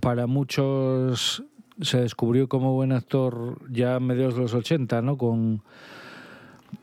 para 0.00 0.26
muchos 0.26 1.44
se 1.80 2.00
descubrió 2.00 2.48
como 2.48 2.74
buen 2.74 2.92
actor 2.92 3.58
ya 3.70 3.96
a 3.96 4.00
mediados 4.00 4.34
de 4.34 4.42
los 4.42 4.54
80, 4.54 5.02
¿no? 5.02 5.16
Con, 5.16 5.62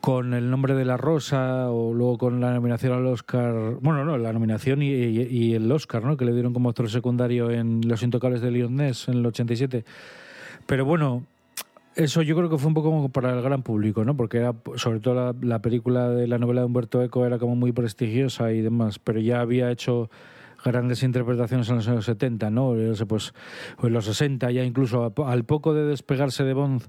con 0.01 0.33
El 0.33 0.49
nombre 0.49 0.73
de 0.73 0.83
la 0.85 0.97
rosa 0.97 1.69
o 1.71 1.93
luego 1.93 2.17
con 2.17 2.41
la 2.41 2.53
nominación 2.53 2.93
al 2.93 3.05
Oscar, 3.07 3.77
bueno, 3.81 4.03
no, 4.05 4.17
la 4.17 4.33
nominación 4.33 4.81
y, 4.81 4.87
y- 4.91 5.27
y 5.29 5.53
el 5.53 5.71
Oscar, 5.71 6.03
¿no? 6.03 6.17
Que 6.17 6.25
le 6.25 6.33
dieron 6.33 6.53
como 6.53 6.69
actor 6.69 6.89
secundario 6.89 7.51
en 7.51 7.81
Los 7.87 8.01
Intocables 8.03 8.41
de 8.41 8.51
Leon 8.51 8.75
Ness 8.75 9.07
en 9.07 9.15
el 9.15 9.25
87. 9.25 9.85
Pero 10.65 10.85
bueno, 10.85 11.23
eso 11.95 12.21
yo 12.23 12.35
creo 12.35 12.49
que 12.49 12.57
fue 12.57 12.67
un 12.67 12.73
poco 12.73 12.89
como 12.89 13.09
para 13.09 13.33
el 13.35 13.41
gran 13.41 13.61
público, 13.61 14.03
¿no? 14.03 14.17
Porque 14.17 14.37
era, 14.37 14.53
sobre 14.75 14.99
todo 14.99 15.13
la, 15.13 15.35
la 15.41 15.59
película 15.61 16.09
de 16.09 16.27
la 16.27 16.39
novela 16.39 16.61
de 16.61 16.65
Humberto 16.67 17.01
Eco 17.03 17.25
era 17.25 17.37
como 17.37 17.55
muy 17.55 17.71
prestigiosa 17.71 18.51
y 18.51 18.61
demás, 18.61 18.97
pero 18.99 19.19
ya 19.19 19.39
había 19.41 19.69
hecho 19.71 20.09
grandes 20.73 21.03
interpretaciones 21.03 21.69
en 21.69 21.75
los 21.75 21.87
años 21.87 22.05
70, 22.05 22.49
¿no? 22.49 22.73
Pues, 23.07 23.33
en 23.81 23.93
los 23.93 24.05
60 24.05 24.51
ya 24.51 24.63
incluso 24.63 25.13
al 25.25 25.43
poco 25.45 25.73
de 25.73 25.85
despegarse 25.85 26.43
de 26.43 26.53
Bond 26.53 26.83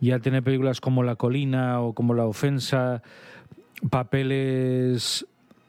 ya 0.00 0.18
tiene 0.18 0.42
películas 0.42 0.80
como 0.80 1.02
La 1.02 1.16
colina 1.16 1.80
o 1.80 1.92
como 1.94 2.14
La 2.14 2.24
ofensa, 2.24 3.02
papeles 3.90 5.26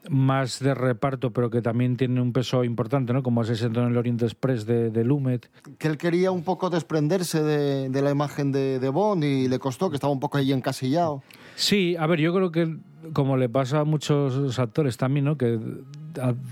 más 0.08 0.60
de 0.60 0.74
reparto, 0.74 1.32
pero 1.32 1.50
que 1.50 1.60
también 1.60 1.96
tienen 1.96 2.18
un 2.20 2.32
peso 2.32 2.64
importante, 2.64 3.12
¿no? 3.12 3.22
Como 3.22 3.42
Asesino 3.42 3.82
en 3.82 3.88
el 3.88 3.96
Oriente 3.96 4.24
Express 4.24 4.64
de, 4.64 4.90
de 4.90 5.04
Lumet. 5.04 5.50
Que 5.78 5.88
él 5.88 5.98
quería 5.98 6.30
un 6.30 6.42
poco 6.42 6.70
desprenderse 6.70 7.42
de, 7.42 7.90
de 7.90 8.02
la 8.02 8.10
imagen 8.10 8.50
de, 8.50 8.78
de 8.78 8.88
Bond 8.88 9.24
y 9.24 9.48
le 9.48 9.58
costó, 9.58 9.90
que 9.90 9.96
estaba 9.96 10.12
un 10.12 10.20
poco 10.20 10.38
ahí 10.38 10.52
encasillado. 10.52 11.22
Sí, 11.54 11.96
a 11.98 12.06
ver, 12.06 12.20
yo 12.20 12.32
creo 12.32 12.50
que 12.50 12.78
como 13.12 13.36
le 13.36 13.48
pasa 13.48 13.80
a 13.80 13.84
muchos 13.84 14.58
actores 14.58 14.96
también, 14.96 15.26
¿no? 15.26 15.36
Que 15.36 15.58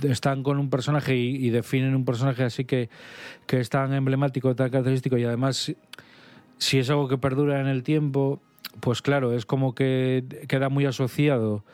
están 0.02 0.42
con 0.42 0.58
un 0.58 0.70
personaje 0.70 1.16
y, 1.16 1.50
definen 1.50 1.94
un 1.94 2.04
personaje 2.04 2.44
así 2.44 2.64
que, 2.64 2.88
que 3.46 3.60
es 3.60 3.68
tan 3.70 3.92
emblemático, 3.92 4.54
tan 4.54 4.70
característico 4.70 5.16
y 5.18 5.24
además 5.24 5.74
si- 6.58 6.78
es 6.78 6.90
algo 6.90 7.08
que 7.08 7.18
perdura 7.18 7.60
en 7.60 7.66
el 7.66 7.82
tiempo, 7.82 8.40
pues 8.80 9.02
claro, 9.02 9.32
es 9.32 9.46
como 9.46 9.74
que 9.74 10.24
queda 10.48 10.68
muy 10.68 10.86
asociado 10.86 11.64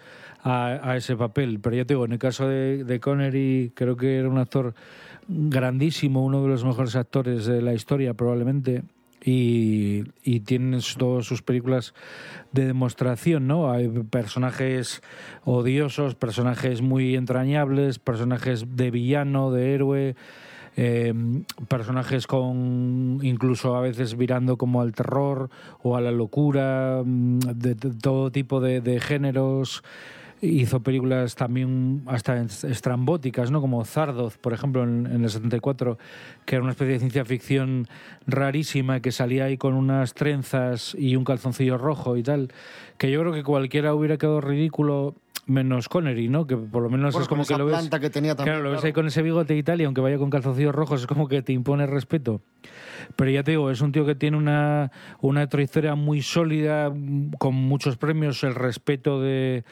a, 0.43 0.95
ese 0.97 1.17
papel. 1.17 1.59
Pero 1.61 1.77
ya 1.77 1.85
te 1.85 1.95
digo, 1.95 2.05
en 2.05 2.13
el 2.13 2.19
caso 2.19 2.47
de 2.49 3.01
Connery, 3.01 3.73
creo 3.75 3.97
que 3.97 4.19
era 4.19 4.29
un 4.29 4.39
actor 4.39 4.75
grandísimo, 5.29 6.25
uno 6.25 6.43
de 6.43 6.49
los 6.49 6.65
mejores 6.65 6.97
actores 6.97 7.47
de 7.47 7.63
la 7.63 7.75
historia 7.75 8.15
probablemente. 8.15 8.83
Y, 9.25 10.05
y 10.23 10.41
tiene 10.41 10.81
todas 10.99 11.25
sus 11.25 11.41
películas 11.41 11.95
de 12.53 12.67
demostración, 12.67 13.47
¿no? 13.47 13.71
Hay 13.71 13.89
personajes 13.89 15.03
odiosos, 15.45 16.15
personajes 16.15 16.83
muy 16.83 17.17
entrañables, 17.17 17.99
personajes 17.99 18.77
de 18.77 18.91
villano, 18.91 19.51
de 19.51 19.75
héroe, 19.75 20.17
eh, 20.77 21.15
personajes 21.69 22.27
con 22.27 23.21
incluso 23.23 23.77
a 23.77 23.81
veces 23.81 24.17
virando 24.17 24.57
como 24.57 24.81
al 24.81 24.93
terror 24.93 25.49
o 25.83 25.97
a 25.97 26.01
la 26.01 26.11
locura, 26.11 27.03
mm, 27.05 27.39
de, 27.39 27.75
de 27.75 27.91
todo 27.95 28.31
tipo 28.31 28.61
de, 28.61 28.81
de 28.81 29.01
géneros. 29.01 29.83
Hizo 30.45 30.81
películas 30.83 31.35
también 31.35 32.03
hasta 32.07 32.41
est- 32.43 32.65
estrambóticas, 32.65 33.51
¿no? 33.51 33.61
Como 33.61 33.85
Zardoz, 33.85 34.37
por 34.39 34.53
ejemplo, 34.53 34.83
en, 34.83 35.07
en 35.07 35.25
el 35.25 35.31
74, 35.31 35.99
que 36.45 36.57
era 36.57 36.63
una 36.63 36.73
especie 36.73 36.95
de 36.95 36.99
ciencia 36.99 37.25
ficción 37.25 37.87
rarísima 38.27 39.01
que 39.01 39.13
salía 39.13 39.45
ahí 39.47 39.57
con 39.57 39.75
unas 39.75 40.15
trenzas 40.15 40.95
y 40.99 41.17
un 41.17 41.25
calzoncillo 41.25 41.79
rojo 41.79 42.17
y 42.17 42.23
tal, 42.23 42.53
que 42.99 43.11
yo 43.11 43.21
creo 43.21 43.33
que 43.33 43.43
cualquiera 43.43 43.95
hubiera 43.95 44.17
quedado 44.19 44.41
ridículo 44.41 45.15
menos 45.47 45.89
Connery, 45.89 46.29
¿no? 46.29 46.47
Que 46.47 46.57
por 46.57 46.83
lo 46.83 46.91
menos 46.91 47.13
Bueno, 47.13 47.23
es 47.23 47.29
como 47.29 47.45
que 47.45 47.57
lo 47.57 47.67
ves 47.67 47.77
planta 47.77 48.01
que 48.01 48.11
tenía 48.11 48.35
también. 48.35 48.55
Claro, 48.55 48.65
lo 48.65 48.71
ves 48.71 48.81
claro. 48.81 48.87
ahí 48.87 48.93
con 48.93 49.07
ese 49.07 49.23
bigote 49.23 49.57
y 49.57 49.63
tal, 49.63 49.81
y 49.81 49.85
aunque 49.85 50.01
vaya 50.01 50.19
con 50.19 50.31
calzoncillos 50.31 50.75
rojos, 50.75 51.03
es 51.03 51.07
como 51.07 51.29
que 51.29 51.43
te 51.43 51.53
impone 51.53 51.87
respeto. 51.87 52.41
Pero 53.17 53.31
ya 53.31 53.43
te 53.43 53.53
digo, 53.53 53.71
es 53.71 53.81
un 53.81 53.93
tío 53.93 54.07
que 54.07 54.15
tiene 54.15 54.37
una, 54.37 54.91
una 55.21 55.47
trayectoria 55.49 55.95
muy 55.95 56.23
sólida, 56.23 56.93
con 57.39 57.55
muchos 57.55 57.97
premios, 57.97 58.43
el 58.45 58.55
respeto 58.55 59.21
de, 59.21 59.65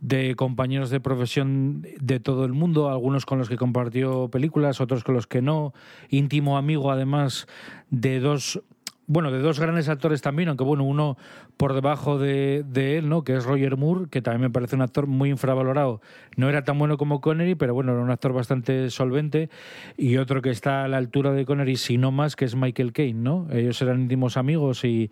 de 0.00 0.34
compañeros 0.34 0.90
de 0.90 1.00
profesión 1.00 1.86
de 2.00 2.18
todo 2.18 2.44
el 2.44 2.52
mundo, 2.52 2.88
algunos 2.88 3.24
con 3.24 3.38
los 3.38 3.48
que 3.48 3.56
compartió 3.56 4.28
películas, 4.28 4.80
otros 4.80 5.04
con 5.04 5.14
los 5.14 5.26
que 5.26 5.42
no, 5.42 5.72
íntimo 6.08 6.58
amigo 6.58 6.90
además 6.90 7.46
de 7.90 8.18
dos 8.18 8.60
bueno, 9.06 9.30
de 9.30 9.40
dos 9.40 9.58
grandes 9.58 9.88
actores 9.88 10.22
también, 10.22 10.48
aunque 10.48 10.64
bueno, 10.64 10.84
uno 10.84 11.16
por 11.56 11.74
debajo 11.74 12.18
de, 12.18 12.64
él, 12.74 13.08
¿no? 13.08 13.24
Que 13.24 13.36
es 13.36 13.44
Roger 13.44 13.76
Moore, 13.76 14.06
que 14.08 14.22
también 14.22 14.42
me 14.42 14.50
parece 14.50 14.76
un 14.76 14.82
actor 14.82 15.06
muy 15.06 15.30
infravalorado. 15.30 16.00
No 16.36 16.48
era 16.48 16.62
tan 16.62 16.78
bueno 16.78 16.96
como 16.96 17.20
Connery, 17.20 17.54
pero 17.54 17.74
bueno, 17.74 17.92
era 17.92 18.00
un 18.00 18.10
actor 18.10 18.32
bastante 18.32 18.90
solvente. 18.90 19.50
Y 19.96 20.16
otro 20.18 20.40
que 20.40 20.50
está 20.50 20.84
a 20.84 20.88
la 20.88 20.98
altura 20.98 21.32
de 21.32 21.44
Connery, 21.44 21.76
si 21.76 21.98
no 21.98 22.12
más, 22.12 22.36
que 22.36 22.44
es 22.44 22.54
Michael 22.54 22.92
Caine, 22.92 23.20
¿no? 23.20 23.48
Ellos 23.52 23.82
eran 23.82 24.02
íntimos 24.02 24.36
amigos 24.36 24.84
y, 24.84 25.10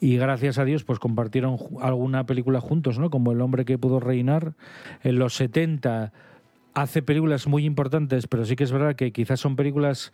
y 0.00 0.16
gracias 0.16 0.58
a 0.58 0.64
Dios, 0.64 0.84
pues 0.84 0.98
compartieron 0.98 1.58
alguna 1.80 2.24
película 2.24 2.60
juntos, 2.60 2.98
¿no? 2.98 3.10
Como 3.10 3.32
El 3.32 3.40
hombre 3.42 3.64
que 3.64 3.78
pudo 3.78 4.00
reinar. 4.00 4.54
En 5.02 5.18
los 5.18 5.34
70 5.34 6.12
hace 6.76 7.00
películas 7.02 7.46
muy 7.46 7.64
importantes, 7.64 8.26
pero 8.26 8.44
sí 8.44 8.54
que 8.54 8.64
es 8.64 8.70
verdad 8.70 8.96
que 8.96 9.10
quizás 9.10 9.40
son 9.40 9.56
películas 9.56 10.12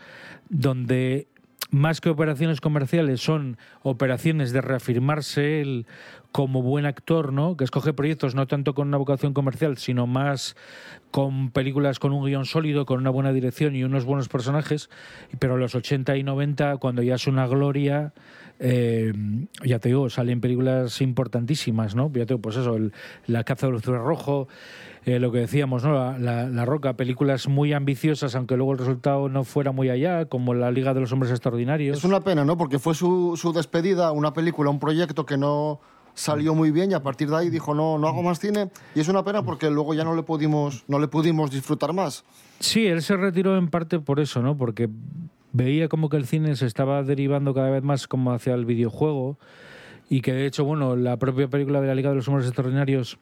donde 0.48 1.26
más 1.72 2.00
que 2.02 2.10
operaciones 2.10 2.60
comerciales 2.60 3.20
son 3.22 3.56
operaciones 3.82 4.52
de 4.52 4.60
reafirmarse 4.60 5.62
él 5.62 5.86
como 6.30 6.62
buen 6.62 6.84
actor, 6.86 7.32
¿no? 7.32 7.56
Que 7.56 7.64
escoge 7.64 7.94
proyectos 7.94 8.34
no 8.34 8.46
tanto 8.46 8.74
con 8.74 8.88
una 8.88 8.98
vocación 8.98 9.32
comercial, 9.32 9.78
sino 9.78 10.06
más 10.06 10.54
con 11.10 11.50
películas 11.50 11.98
con 11.98 12.12
un 12.12 12.24
guion 12.26 12.44
sólido, 12.44 12.84
con 12.86 13.00
una 13.00 13.10
buena 13.10 13.32
dirección 13.32 13.74
y 13.74 13.84
unos 13.84 14.04
buenos 14.04 14.28
personajes. 14.28 14.90
Pero 15.38 15.56
los 15.56 15.74
80 15.74 16.16
y 16.16 16.22
90, 16.22 16.76
cuando 16.76 17.02
ya 17.02 17.14
es 17.14 17.26
una 17.26 17.46
gloria, 17.46 18.12
eh, 18.60 19.12
ya 19.64 19.78
te 19.78 19.88
digo, 19.88 20.08
salen 20.10 20.40
películas 20.42 21.00
importantísimas, 21.00 21.94
¿no? 21.94 22.08
Ya 22.12 22.26
te 22.26 22.34
digo, 22.34 22.40
pues 22.42 22.56
eso, 22.56 22.76
el- 22.76 22.92
La 23.26 23.44
caza 23.44 23.66
del 23.66 23.80
rojo, 23.82 24.46
eh, 25.04 25.18
lo 25.18 25.32
que 25.32 25.38
decíamos, 25.38 25.82
¿no? 25.84 25.92
La, 25.94 26.18
la- 26.18 26.48
La 26.48 26.64
Roca, 26.64 26.94
películas 26.94 27.48
muy 27.48 27.72
ambiciosas, 27.72 28.34
aunque 28.36 28.56
luego 28.56 28.72
el 28.72 28.78
resultado 28.78 29.28
no 29.28 29.44
fuera 29.44 29.72
muy 29.72 29.90
allá, 29.90 30.26
como 30.26 30.54
La 30.54 30.70
Liga 30.70 30.94
de 30.94 31.00
los 31.00 31.12
Hombres 31.12 31.30
Extraordinarios. 31.32 31.98
Es 31.98 32.04
una 32.04 32.20
pena, 32.20 32.44
¿no? 32.44 32.56
Porque 32.56 32.78
fue 32.78 32.94
su, 32.94 33.36
su 33.36 33.52
despedida, 33.52 34.12
una 34.12 34.32
película, 34.32 34.70
un 34.70 34.78
proyecto 34.78 35.26
que 35.26 35.36
no 35.36 35.80
salió 36.14 36.54
muy 36.54 36.70
bien 36.70 36.90
y 36.90 36.94
a 36.94 37.02
partir 37.02 37.30
de 37.30 37.36
ahí 37.38 37.48
dijo 37.48 37.72
no 37.74 37.96
no 37.96 38.06
hago 38.06 38.22
más 38.22 38.38
cine 38.38 38.68
y 38.94 39.00
es 39.00 39.08
una 39.08 39.24
pena 39.24 39.42
porque 39.44 39.70
luego 39.70 39.94
ya 39.94 40.04
no 40.04 40.14
le 40.14 40.22
pudimos 40.22 40.84
no 40.86 40.98
le 40.98 41.08
pudimos 41.08 41.50
disfrutar 41.50 41.94
más 41.94 42.22
Sí, 42.60 42.86
él 42.86 43.00
se 43.00 43.16
retiró 43.16 43.56
en 43.56 43.68
parte 43.68 43.98
por 43.98 44.20
eso, 44.20 44.42
¿no? 44.42 44.54
Porque 44.54 44.90
veía 45.54 45.88
como 45.88 46.10
que 46.10 46.18
el 46.18 46.26
cine 46.26 46.54
se 46.54 46.66
estaba 46.66 47.02
derivando 47.02 47.54
cada 47.54 47.70
vez 47.70 47.82
más 47.82 48.06
como 48.08 48.30
hacia 48.32 48.52
el 48.52 48.66
videojuego 48.66 49.38
y 50.10 50.20
que 50.20 50.34
de 50.34 50.44
hecho, 50.44 50.66
bueno, 50.66 50.96
la 50.96 51.16
propia 51.16 51.48
película 51.48 51.80
de 51.80 51.86
la 51.86 51.94
Liga 51.94 52.10
de 52.10 52.16
los 52.16 52.28
Hombres 52.28 52.46
Extraordinarios, 52.46 53.18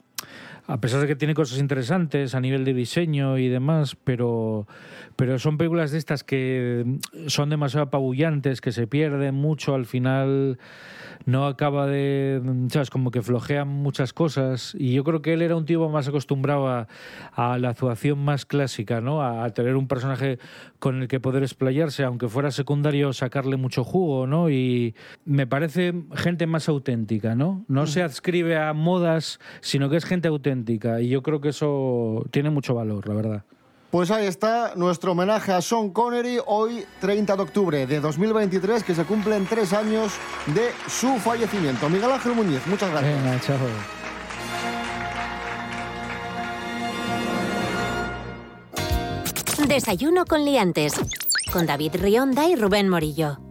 a 0.66 0.80
pesar 0.80 1.00
de 1.00 1.08
que 1.08 1.16
tiene 1.16 1.34
cosas 1.34 1.58
interesantes 1.58 2.34
a 2.34 2.40
nivel 2.40 2.64
de 2.64 2.74
diseño 2.74 3.38
y 3.38 3.48
demás, 3.48 3.96
pero, 4.04 4.68
pero 5.16 5.38
son 5.38 5.58
películas 5.58 5.90
de 5.90 5.98
estas 5.98 6.22
que 6.22 6.84
son 7.26 7.50
demasiado 7.50 7.86
apabullantes, 7.86 8.60
que 8.60 8.70
se 8.70 8.86
pierden 8.86 9.34
mucho, 9.34 9.74
al 9.74 9.86
final 9.86 10.58
no 11.26 11.46
acaba 11.46 11.86
de, 11.86 12.40
sabes, 12.70 12.88
como 12.88 13.10
que 13.10 13.20
flojean 13.20 13.68
muchas 13.68 14.12
cosas 14.12 14.74
y 14.78 14.92
yo 14.92 15.04
creo 15.04 15.22
que 15.22 15.32
él 15.32 15.42
era 15.42 15.56
un 15.56 15.66
tipo 15.66 15.88
más 15.88 16.08
acostumbrado 16.08 16.68
a, 16.68 16.88
a 17.32 17.58
la 17.58 17.70
actuación 17.70 18.18
más 18.20 18.46
clásica, 18.46 19.00
¿no? 19.00 19.22
A, 19.22 19.44
a 19.44 19.50
tener 19.50 19.76
un 19.76 19.88
personaje 19.88 20.38
con 20.78 21.02
el 21.02 21.08
que 21.08 21.20
poder 21.20 21.42
explayarse, 21.42 22.04
aunque 22.04 22.28
fuera 22.28 22.50
secundario, 22.50 23.12
sacarle 23.12 23.56
mucho 23.56 23.84
jugo, 23.84 24.26
¿no? 24.26 24.50
Y 24.50 24.94
me 25.24 25.46
parece 25.46 25.94
gente 26.14 26.46
más 26.46 26.68
auténtica, 26.68 27.34
¿no? 27.34 27.64
No 27.68 27.86
se 27.86 28.02
adscribe 28.02 28.56
a 28.56 28.72
modas, 28.72 29.40
sino 29.60 29.90
que 29.90 29.96
es 29.96 30.04
gente 30.10 30.26
auténtica 30.26 31.00
y 31.00 31.08
yo 31.08 31.22
creo 31.22 31.40
que 31.40 31.50
eso 31.50 32.24
tiene 32.32 32.50
mucho 32.50 32.74
valor, 32.74 33.06
la 33.06 33.14
verdad. 33.14 33.44
Pues 33.92 34.10
ahí 34.10 34.26
está 34.26 34.74
nuestro 34.74 35.12
homenaje 35.12 35.52
a 35.52 35.60
Sean 35.60 35.90
Connery 35.90 36.38
hoy 36.46 36.84
30 37.00 37.36
de 37.36 37.42
octubre 37.42 37.86
de 37.86 38.00
2023 38.00 38.82
que 38.82 38.94
se 38.94 39.04
cumplen 39.04 39.46
tres 39.46 39.72
años 39.72 40.12
de 40.46 40.70
su 40.88 41.16
fallecimiento. 41.18 41.88
Miguel 41.88 42.10
Ángel 42.10 42.34
Muñiz, 42.34 42.66
muchas 42.66 42.90
gracias. 42.90 43.22
Venga, 43.22 43.40
chao. 43.40 43.56
Desayuno 49.68 50.24
con 50.24 50.44
liantes. 50.44 50.94
Con 51.52 51.66
David 51.66 51.96
Rionda 52.00 52.48
y 52.48 52.56
Rubén 52.56 52.88
Morillo. 52.88 53.49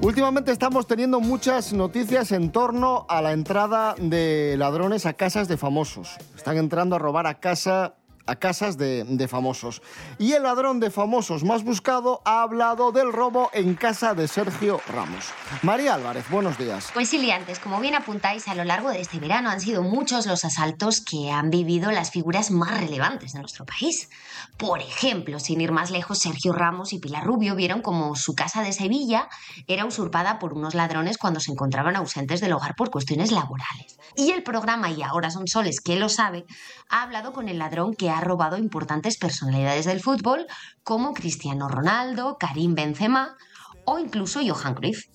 Últimamente 0.00 0.52
estamos 0.52 0.86
teniendo 0.86 1.18
muchas 1.18 1.72
noticias 1.72 2.30
en 2.30 2.50
torno 2.50 3.04
a 3.08 3.20
la 3.20 3.32
entrada 3.32 3.96
de 3.98 4.54
ladrones 4.56 5.06
a 5.06 5.14
casas 5.14 5.48
de 5.48 5.56
famosos. 5.56 6.16
Están 6.36 6.56
entrando 6.56 6.94
a 6.94 7.00
robar 7.00 7.26
a 7.26 7.40
casa 7.40 7.94
a 8.28 8.36
casas 8.36 8.76
de, 8.76 9.04
de 9.04 9.26
famosos. 9.26 9.82
Y 10.18 10.32
el 10.32 10.44
ladrón 10.44 10.80
de 10.80 10.90
famosos 10.90 11.44
más 11.44 11.64
buscado 11.64 12.20
ha 12.24 12.42
hablado 12.42 12.92
del 12.92 13.12
robo 13.12 13.50
en 13.52 13.74
casa 13.74 14.14
de 14.14 14.28
Sergio 14.28 14.80
Ramos. 14.86 15.24
María 15.62 15.94
Álvarez, 15.94 16.28
buenos 16.30 16.58
días. 16.58 16.90
Pues 16.92 17.08
sí, 17.08 17.18
liantes, 17.18 17.58
como 17.58 17.80
bien 17.80 17.94
apuntáis, 17.94 18.46
a 18.48 18.54
lo 18.54 18.64
largo 18.64 18.90
de 18.90 19.00
este 19.00 19.18
verano 19.18 19.48
han 19.48 19.60
sido 19.60 19.82
muchos 19.82 20.26
los 20.26 20.44
asaltos 20.44 21.00
que 21.00 21.30
han 21.30 21.50
vivido 21.50 21.90
las 21.90 22.10
figuras 22.10 22.50
más 22.50 22.78
relevantes 22.78 23.32
de 23.32 23.40
nuestro 23.40 23.64
país. 23.64 24.10
Por 24.58 24.80
ejemplo, 24.80 25.38
sin 25.38 25.60
ir 25.60 25.72
más 25.72 25.90
lejos, 25.90 26.18
Sergio 26.18 26.52
Ramos 26.52 26.92
y 26.92 26.98
Pilar 26.98 27.24
Rubio 27.24 27.54
vieron 27.54 27.80
como 27.80 28.14
su 28.14 28.34
casa 28.34 28.62
de 28.62 28.72
Sevilla 28.72 29.28
era 29.66 29.86
usurpada 29.86 30.38
por 30.38 30.52
unos 30.52 30.74
ladrones 30.74 31.16
cuando 31.16 31.40
se 31.40 31.52
encontraban 31.52 31.96
ausentes 31.96 32.40
del 32.40 32.52
hogar 32.52 32.74
por 32.76 32.90
cuestiones 32.90 33.32
laborales. 33.32 33.98
Y 34.16 34.32
el 34.32 34.42
programa 34.42 34.90
Y 34.90 35.02
ahora 35.02 35.30
son 35.30 35.46
soles, 35.46 35.80
que 35.80 35.96
lo 35.96 36.08
sabe, 36.08 36.44
ha 36.88 37.02
hablado 37.02 37.32
con 37.32 37.48
el 37.48 37.58
ladrón 37.58 37.94
que 37.94 38.10
ha 38.10 38.17
robado 38.20 38.56
importantes 38.56 39.18
personalidades 39.18 39.86
del 39.86 40.00
fútbol 40.00 40.46
como 40.82 41.14
Cristiano 41.14 41.68
Ronaldo, 41.68 42.36
Karim 42.38 42.74
Benzema 42.74 43.36
o 43.84 43.98
incluso 43.98 44.40
Johan 44.46 44.74
Cruyff. 44.74 45.06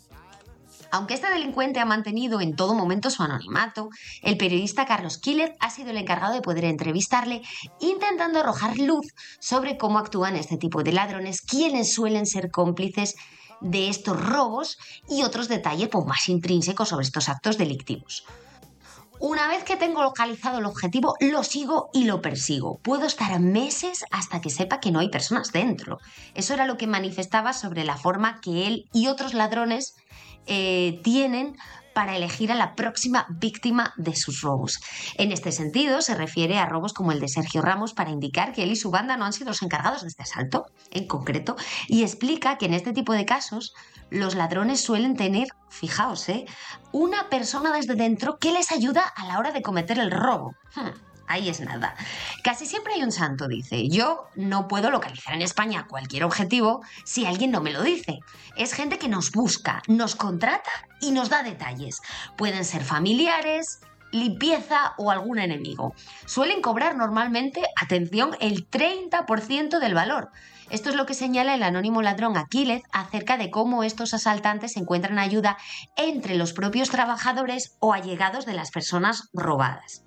Aunque 0.94 1.16
este 1.16 1.28
delincuente 1.28 1.80
ha 1.80 1.86
mantenido 1.86 2.40
en 2.40 2.56
todo 2.56 2.76
momento 2.76 3.10
su 3.10 3.24
anonimato, 3.24 3.90
el 4.22 4.38
periodista 4.38 4.86
Carlos 4.86 5.18
Quílez 5.18 5.52
ha 5.60 5.72
sido 5.72 5.90
el 5.90 5.98
encargado 5.98 6.36
de 6.36 6.42
poder 6.42 6.66
entrevistarle, 6.66 7.42
intentando 7.80 8.40
arrojar 8.40 8.78
luz 8.78 9.08
sobre 9.40 9.78
cómo 9.78 9.98
actúan 9.98 10.36
este 10.36 10.58
tipo 10.58 10.84
de 10.84 10.92
ladrones, 10.92 11.42
quienes 11.42 11.94
suelen 11.96 12.28
ser 12.28 12.52
cómplices 12.52 13.16
de 13.60 13.90
estos 13.90 14.24
robos 14.24 14.78
y 15.10 15.24
otros 15.24 15.48
detalles 15.48 15.90
pues, 15.90 16.06
más 16.06 16.30
intrínsecos 16.30 16.90
sobre 16.90 17.06
estos 17.06 17.28
actos 17.28 17.58
delictivos. 17.58 18.24
Una 19.26 19.48
vez 19.48 19.64
que 19.64 19.78
tengo 19.78 20.04
localizado 20.04 20.60
el 20.60 20.66
objetivo, 20.66 21.16
lo 21.22 21.46
sigo 21.46 21.90
y 21.94 22.04
lo 22.04 22.22
persigo. 22.22 22.80
Puedo 22.84 23.06
estar 23.06 23.40
meses 23.40 24.04
hasta 24.12 24.42
que 24.42 24.50
sepa 24.50 24.82
que 24.82 24.92
no 24.92 25.00
hay 25.00 25.08
personas 25.08 25.54
dentro. 25.54 26.00
Eso 26.34 26.54
era 26.54 26.68
lo 26.68 26.76
que 26.76 26.88
manifestaba 26.88 27.54
sobre 27.54 27.86
la 27.86 27.96
forma 27.96 28.42
que 28.42 28.68
él 28.68 28.90
y 28.92 29.08
otros 29.08 29.34
ladrones 29.34 29.96
eh, 30.46 31.00
tienen 31.06 31.56
para 31.94 32.18
elegir 32.18 32.52
a 32.52 32.56
la 32.56 32.76
próxima 32.76 33.26
víctima 33.30 33.94
de 33.96 34.14
sus 34.14 34.42
robos. 34.42 34.82
En 35.16 35.32
este 35.32 35.54
sentido, 35.54 36.02
se 36.02 36.16
refiere 36.16 36.58
a 36.58 36.66
robos 36.66 36.92
como 36.92 37.14
el 37.14 37.22
de 37.22 37.30
Sergio 37.30 37.62
Ramos 37.62 37.94
para 37.94 38.10
indicar 38.10 38.52
que 38.52 38.64
él 38.64 38.74
y 38.74 38.76
su 38.76 38.92
banda 38.92 39.16
no 39.16 39.24
han 39.24 39.32
sido 39.32 39.52
los 39.52 39.62
encargados 39.62 40.02
de 40.02 40.10
este 40.10 40.24
asalto, 40.24 40.66
en 40.92 41.08
concreto, 41.08 41.56
y 41.88 42.04
explica 42.04 42.58
que 42.58 42.66
en 42.66 42.74
este 42.74 42.92
tipo 42.92 43.14
de 43.14 43.26
casos 43.26 43.74
los 44.10 44.36
ladrones 44.36 44.82
suelen 44.82 45.16
tener, 45.16 45.48
fijaos, 45.70 46.30
¿eh? 46.30 46.46
una 46.92 47.30
persona 47.30 47.74
desde 47.74 47.96
dentro 47.96 48.38
que 48.38 48.52
les 48.52 48.72
ayuda 48.72 49.04
a 49.06 49.26
la 49.26 49.40
hora 49.40 49.52
de 49.52 49.62
cometer 49.62 50.00
el 50.00 50.12
robo. 50.12 50.54
Hmm, 50.76 50.90
Ahí 51.28 51.50
es 51.50 51.62
nada. 51.62 51.96
Casi 52.44 52.66
siempre 52.66 52.94
hay 52.94 53.04
un 53.04 53.12
santo, 53.12 53.48
dice. 53.48 53.88
Yo 53.88 54.28
no 54.36 54.68
puedo 54.68 54.92
localizar 54.92 55.34
en 55.34 55.42
España 55.42 55.88
cualquier 55.88 56.26
objetivo 56.26 56.82
si 57.06 57.26
alguien 57.26 57.52
no 57.52 57.62
me 57.62 57.72
lo 57.72 57.82
dice. 57.82 58.20
Es 58.58 58.74
gente 58.74 59.00
que 59.00 59.08
nos 59.08 59.32
busca, 59.32 59.82
nos 59.88 60.16
contrata 60.16 60.70
y 61.00 61.12
nos 61.12 61.30
da 61.30 61.42
detalles. 61.42 62.02
Pueden 62.38 62.66
ser 62.66 62.84
familiares, 62.84 63.80
limpieza 64.14 64.94
o 64.98 65.12
algún 65.12 65.40
enemigo. 65.40 65.94
Suelen 66.26 66.62
cobrar 66.62 66.96
normalmente, 66.96 67.62
atención, 67.82 68.32
el 68.40 68.70
30% 68.70 69.80
del 69.80 69.94
valor. 69.94 70.30
Esto 70.70 70.90
es 70.90 70.96
lo 70.96 71.06
que 71.06 71.14
señala 71.14 71.56
el 71.56 71.64
anónimo 71.64 72.02
ladrón 72.02 72.38
Aquiles 72.38 72.84
acerca 72.92 73.38
de 73.38 73.52
cómo 73.52 73.84
estos 73.84 74.14
asaltantes 74.14 74.78
encuentran 74.78 75.20
ayuda 75.20 75.58
entre 75.98 76.36
los 76.36 76.54
propios 76.54 76.90
trabajadores 76.90 77.76
o 77.80 77.94
allegados 77.94 78.46
de 78.46 78.54
las 78.54 78.72
personas 78.72 79.30
robadas. 79.34 80.06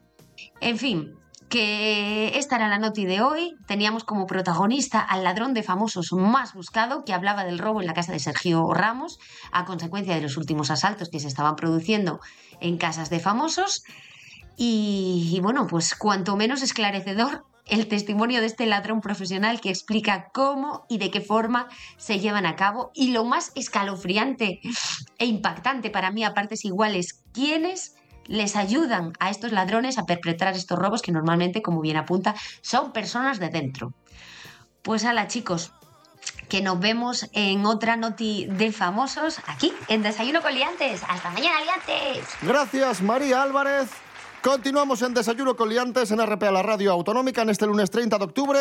En 0.61 0.79
fin, 0.79 1.15
que 1.49 2.39
esta 2.39 2.57
era 2.57 2.69
la 2.69 2.79
noti 2.79 3.07
de 3.07 3.21
hoy. 3.21 3.57
Teníamos 3.67 4.05
como 4.05 4.27
protagonista 4.27 5.01
al 5.01 5.25
ladrón 5.25 5.55
de 5.55 5.63
famosos 5.63 6.13
más 6.13 6.55
buscado 6.55 7.05
que 7.05 7.13
hablaba 7.13 7.45
del 7.45 7.59
robo 7.59 7.81
en 7.81 7.87
la 7.87 7.95
casa 7.95 8.13
de 8.13 8.19
Sergio 8.19 8.73
Ramos 8.73 9.19
a 9.53 9.65
consecuencia 9.65 10.15
de 10.15 10.23
los 10.23 10.37
últimos 10.37 10.71
asaltos 10.71 11.09
que 11.09 11.21
se 11.21 11.29
estaban 11.29 11.57
produciendo 11.57 12.21
en 12.61 12.79
casas 12.79 13.11
de 13.11 13.21
famosos. 13.21 13.85
Y, 14.57 15.31
y 15.33 15.41
bueno, 15.41 15.67
pues 15.67 15.95
cuanto 15.95 16.37
menos 16.37 16.63
esclarecedor 16.63 17.45
el 17.67 17.89
testimonio 17.89 18.41
de 18.41 18.47
este 18.47 18.67
ladrón 18.67 19.01
profesional 19.01 19.61
que 19.61 19.71
explica 19.71 20.31
cómo 20.33 20.87
y 20.89 20.99
de 20.99 21.11
qué 21.11 21.21
forma 21.21 21.69
se 21.97 22.21
llevan 22.21 22.47
a 22.47 22.57
cabo 22.57 22.91
y 22.95 23.11
lo 23.11 23.25
más 23.25 23.53
escalofriante 23.55 24.61
e 25.19 25.27
impactante 25.27 25.91
para 25.91 26.11
mí 26.13 26.25
a 26.25 26.33
partes 26.33 26.65
iguales, 26.65 27.25
quiénes 27.33 27.97
les 28.27 28.57
ayudan 28.57 29.13
a 29.19 29.31
estos 29.31 29.53
ladrones 29.53 29.99
a 29.99 30.07
perpetrar 30.07 30.55
estos 30.55 30.79
robos 30.79 31.03
que 31.03 31.13
normalmente, 31.13 31.63
como 31.63 31.81
bien 31.81 31.97
apunta, 31.97 32.35
son 32.61 32.93
personas 32.93 33.39
de 33.39 33.49
dentro. 33.49 33.93
Pues 34.83 35.05
hala 35.05 35.27
chicos, 35.27 35.73
que 36.49 36.63
nos 36.63 36.79
vemos 36.79 37.29
en 37.33 37.67
otra 37.67 37.97
noti 37.97 38.47
de 38.47 38.73
famosos 38.73 39.41
aquí 39.47 39.73
en 39.89 40.03
Desayuno 40.03 40.43
con 40.43 40.55
Liantes. 40.55 41.03
Hasta 41.09 41.31
mañana, 41.31 41.61
Liantes. 41.61 42.29
Gracias, 42.43 43.03
María 43.03 43.43
Álvarez. 43.43 43.91
Continuamos 44.43 45.03
en 45.03 45.13
Desayuno 45.13 45.57
con 45.57 45.69
Liantes 45.69 46.13
en 46.13 46.25
RPA, 46.25 46.53
la 46.53 46.63
radio 46.63 46.93
autonómica, 46.93 47.43
en 47.43 47.51
este 47.51 47.67
lunes 47.67 47.91
30 47.91 48.17
de 48.17 48.25
octubre. 48.25 48.59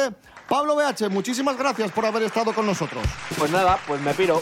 Pablo 0.50 0.76
BH, 0.76 1.10
muchísimas 1.12 1.58
gracias 1.58 1.92
por 1.92 2.06
haber 2.06 2.24
estado 2.24 2.54
con 2.54 2.66
nosotros. 2.66 3.06
Pues 3.38 3.52
nada, 3.52 3.78
pues 3.86 4.02
me 4.02 4.14
piro. 4.16 4.42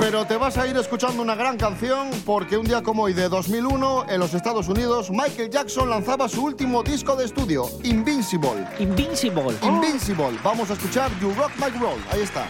Pero 0.00 0.24
te 0.24 0.38
vas 0.38 0.56
a 0.56 0.66
ir 0.66 0.74
escuchando 0.78 1.22
una 1.22 1.34
gran 1.34 1.58
canción 1.58 2.08
porque 2.24 2.56
un 2.56 2.64
día 2.64 2.82
como 2.82 3.02
hoy 3.02 3.12
de 3.12 3.28
2001 3.28 4.06
en 4.08 4.18
los 4.18 4.32
Estados 4.32 4.66
Unidos 4.66 5.10
Michael 5.10 5.50
Jackson 5.50 5.90
lanzaba 5.90 6.26
su 6.26 6.42
último 6.42 6.82
disco 6.82 7.14
de 7.16 7.26
estudio, 7.26 7.66
Invincible. 7.84 8.66
Invincible. 8.78 9.54
Invincible. 9.62 10.38
Vamos 10.42 10.70
a 10.70 10.72
escuchar 10.72 11.10
You 11.20 11.34
Rock 11.34 11.52
My 11.58 11.78
World. 11.78 12.02
Ahí 12.10 12.22
está. 12.22 12.46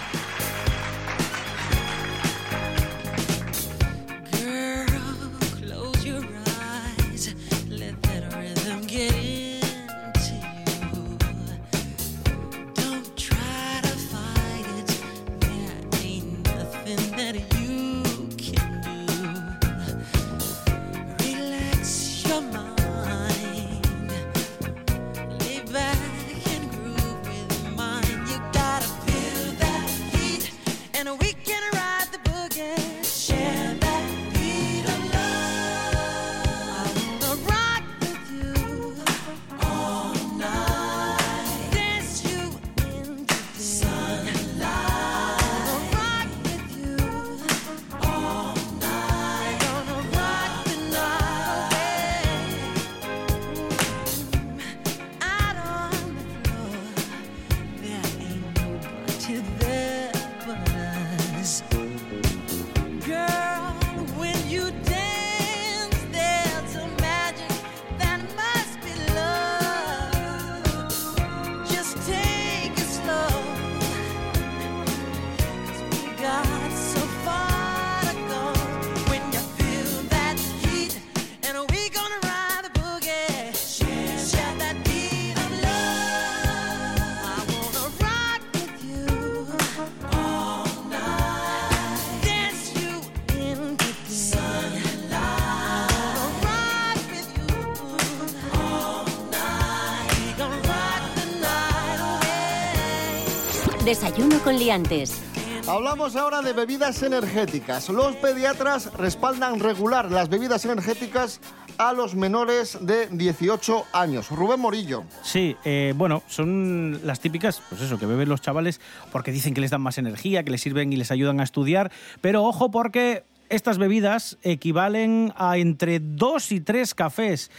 Desayuno 103.91 104.39
con 104.45 104.57
liantes. 104.57 105.21
Hablamos 105.67 106.15
ahora 106.15 106.43
de 106.43 106.53
bebidas 106.53 107.03
energéticas. 107.03 107.89
Los 107.89 108.15
pediatras 108.15 108.93
respaldan 108.93 109.59
regular 109.59 110.13
las 110.13 110.29
bebidas 110.29 110.65
energéticas 110.65 111.41
a 111.77 111.93
los 111.93 112.15
menores 112.15 112.79
de 112.83 113.09
18 113.09 113.87
años. 113.93 114.31
Rubén 114.31 114.61
Morillo. 114.61 115.03
Sí, 115.25 115.57
eh, 115.65 115.93
bueno, 115.97 116.23
son 116.29 117.01
las 117.03 117.19
típicas, 117.19 117.61
pues 117.69 117.81
eso, 117.81 117.99
que 117.99 118.07
beben 118.07 118.29
los 118.29 118.41
chavales 118.41 118.81
porque 119.11 119.33
dicen 119.33 119.55
que 119.55 119.61
les 119.61 119.73
dan 119.73 119.81
más 119.81 119.99
energía, 119.99 120.45
que 120.45 120.53
les 120.53 120.61
sirven 120.61 120.93
y 120.93 120.97
les 120.97 121.11
ayudan 121.11 121.41
a 121.41 121.43
estudiar. 121.43 121.91
Pero 122.21 122.45
ojo 122.45 122.71
porque 122.71 123.25
estas 123.49 123.79
bebidas 123.79 124.39
equivalen 124.45 125.33
a 125.37 125.59
entre 125.59 125.99
dos 125.99 126.53
y 126.53 126.61
tres 126.61 126.95
cafés. 126.95 127.51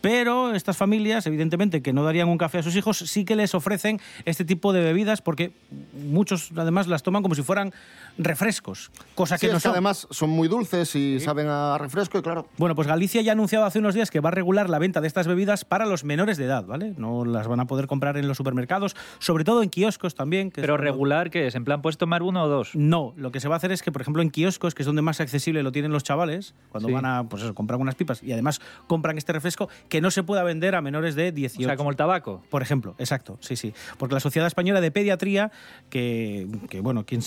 Pero 0.00 0.54
estas 0.54 0.76
familias, 0.76 1.26
evidentemente, 1.26 1.82
que 1.82 1.92
no 1.92 2.04
darían 2.04 2.28
un 2.28 2.38
café 2.38 2.58
a 2.58 2.62
sus 2.62 2.74
hijos, 2.76 2.98
sí 2.98 3.24
que 3.24 3.36
les 3.36 3.54
ofrecen 3.54 4.00
este 4.24 4.44
tipo 4.44 4.72
de 4.72 4.80
bebidas 4.82 5.20
porque 5.22 5.52
muchos 5.92 6.50
además 6.56 6.86
las 6.86 7.02
toman 7.02 7.22
como 7.22 7.34
si 7.34 7.42
fueran 7.42 7.72
refrescos, 8.18 8.90
cosa 9.14 9.38
Sí, 9.38 9.46
que 9.46 9.52
no 9.52 9.58
es 9.58 9.62
que 9.62 9.68
además 9.68 10.06
son 10.10 10.30
muy 10.30 10.48
dulces 10.48 10.94
y 10.96 11.20
saben 11.20 11.46
a 11.48 11.78
refresco 11.78 12.18
y 12.18 12.22
claro. 12.22 12.46
Bueno, 12.58 12.74
pues 12.74 12.86
Galicia 12.88 13.22
ya 13.22 13.32
ha 13.32 13.34
anunciado 13.34 13.64
hace 13.64 13.78
unos 13.78 13.94
días 13.94 14.10
que 14.10 14.20
va 14.20 14.28
a 14.28 14.32
regular 14.32 14.68
la 14.68 14.78
venta 14.78 15.00
de 15.00 15.06
estas 15.06 15.26
bebidas 15.26 15.64
para 15.64 15.86
los 15.86 16.04
menores 16.04 16.36
de 16.36 16.44
edad, 16.44 16.64
¿vale? 16.66 16.92
No 16.96 17.24
las 17.24 17.46
van 17.48 17.60
a 17.60 17.66
poder 17.66 17.86
comprar 17.86 18.16
en 18.16 18.28
los 18.28 18.36
supermercados, 18.36 18.96
sobre 19.18 19.44
todo 19.44 19.62
en 19.62 19.70
kioscos 19.70 20.14
también. 20.14 20.50
que 20.50 20.60
Pero 20.60 20.76
regular, 20.76 21.30
¿qué 21.30 21.46
es? 21.46 21.54
¿En 21.54 21.64
plan 21.64 21.82
puedes 21.82 21.98
tomar 21.98 22.22
uno 22.22 22.42
o 22.44 22.48
dos? 22.48 22.70
No, 22.74 23.14
lo 23.16 23.30
que 23.32 23.40
se 23.40 23.48
va 23.48 23.54
a 23.54 23.58
hacer 23.58 23.72
es 23.72 23.82
que, 23.82 23.92
por 23.92 24.02
ejemplo, 24.02 24.22
en 24.22 24.30
kioscos, 24.30 24.74
que 24.74 24.82
es 24.82 24.86
donde 24.86 25.02
más 25.02 25.20
accesible 25.20 25.62
lo 25.62 25.72
tienen 25.72 25.92
los 25.92 26.02
chavales, 26.02 26.54
cuando 26.70 26.88
Sí. 26.88 26.94
van 26.94 27.06
a 27.06 27.24
pues 27.28 27.42
eso, 27.42 27.54
comprar 27.54 27.80
unas 27.80 27.94
pipas 27.94 28.22
y 28.22 28.32
además 28.32 28.60
compran 28.86 29.16
este 29.18 29.32
refresco, 29.32 29.68
que 29.90 30.00
no 30.00 30.10
se 30.10 30.22
pueda 30.22 30.42
vender 30.42 30.74
a 30.74 30.80
menores 30.80 31.14
de 31.14 31.32
18. 31.32 31.60
O 31.60 31.68
sea, 31.68 31.76
como 31.76 31.90
el 31.90 31.96
tabaco. 31.96 32.42
Por 32.48 32.62
ejemplo, 32.62 32.94
exacto, 32.98 33.36
sí, 33.40 33.56
sí. 33.56 33.74
Porque 33.98 34.14
la 34.14 34.20
Sociedad 34.20 34.46
Española 34.46 34.80
de 34.80 34.90
Pediatría, 34.90 35.52
que, 35.90 36.46
que, 36.70 36.80
bueno, 36.80 37.04
quien, 37.04 37.20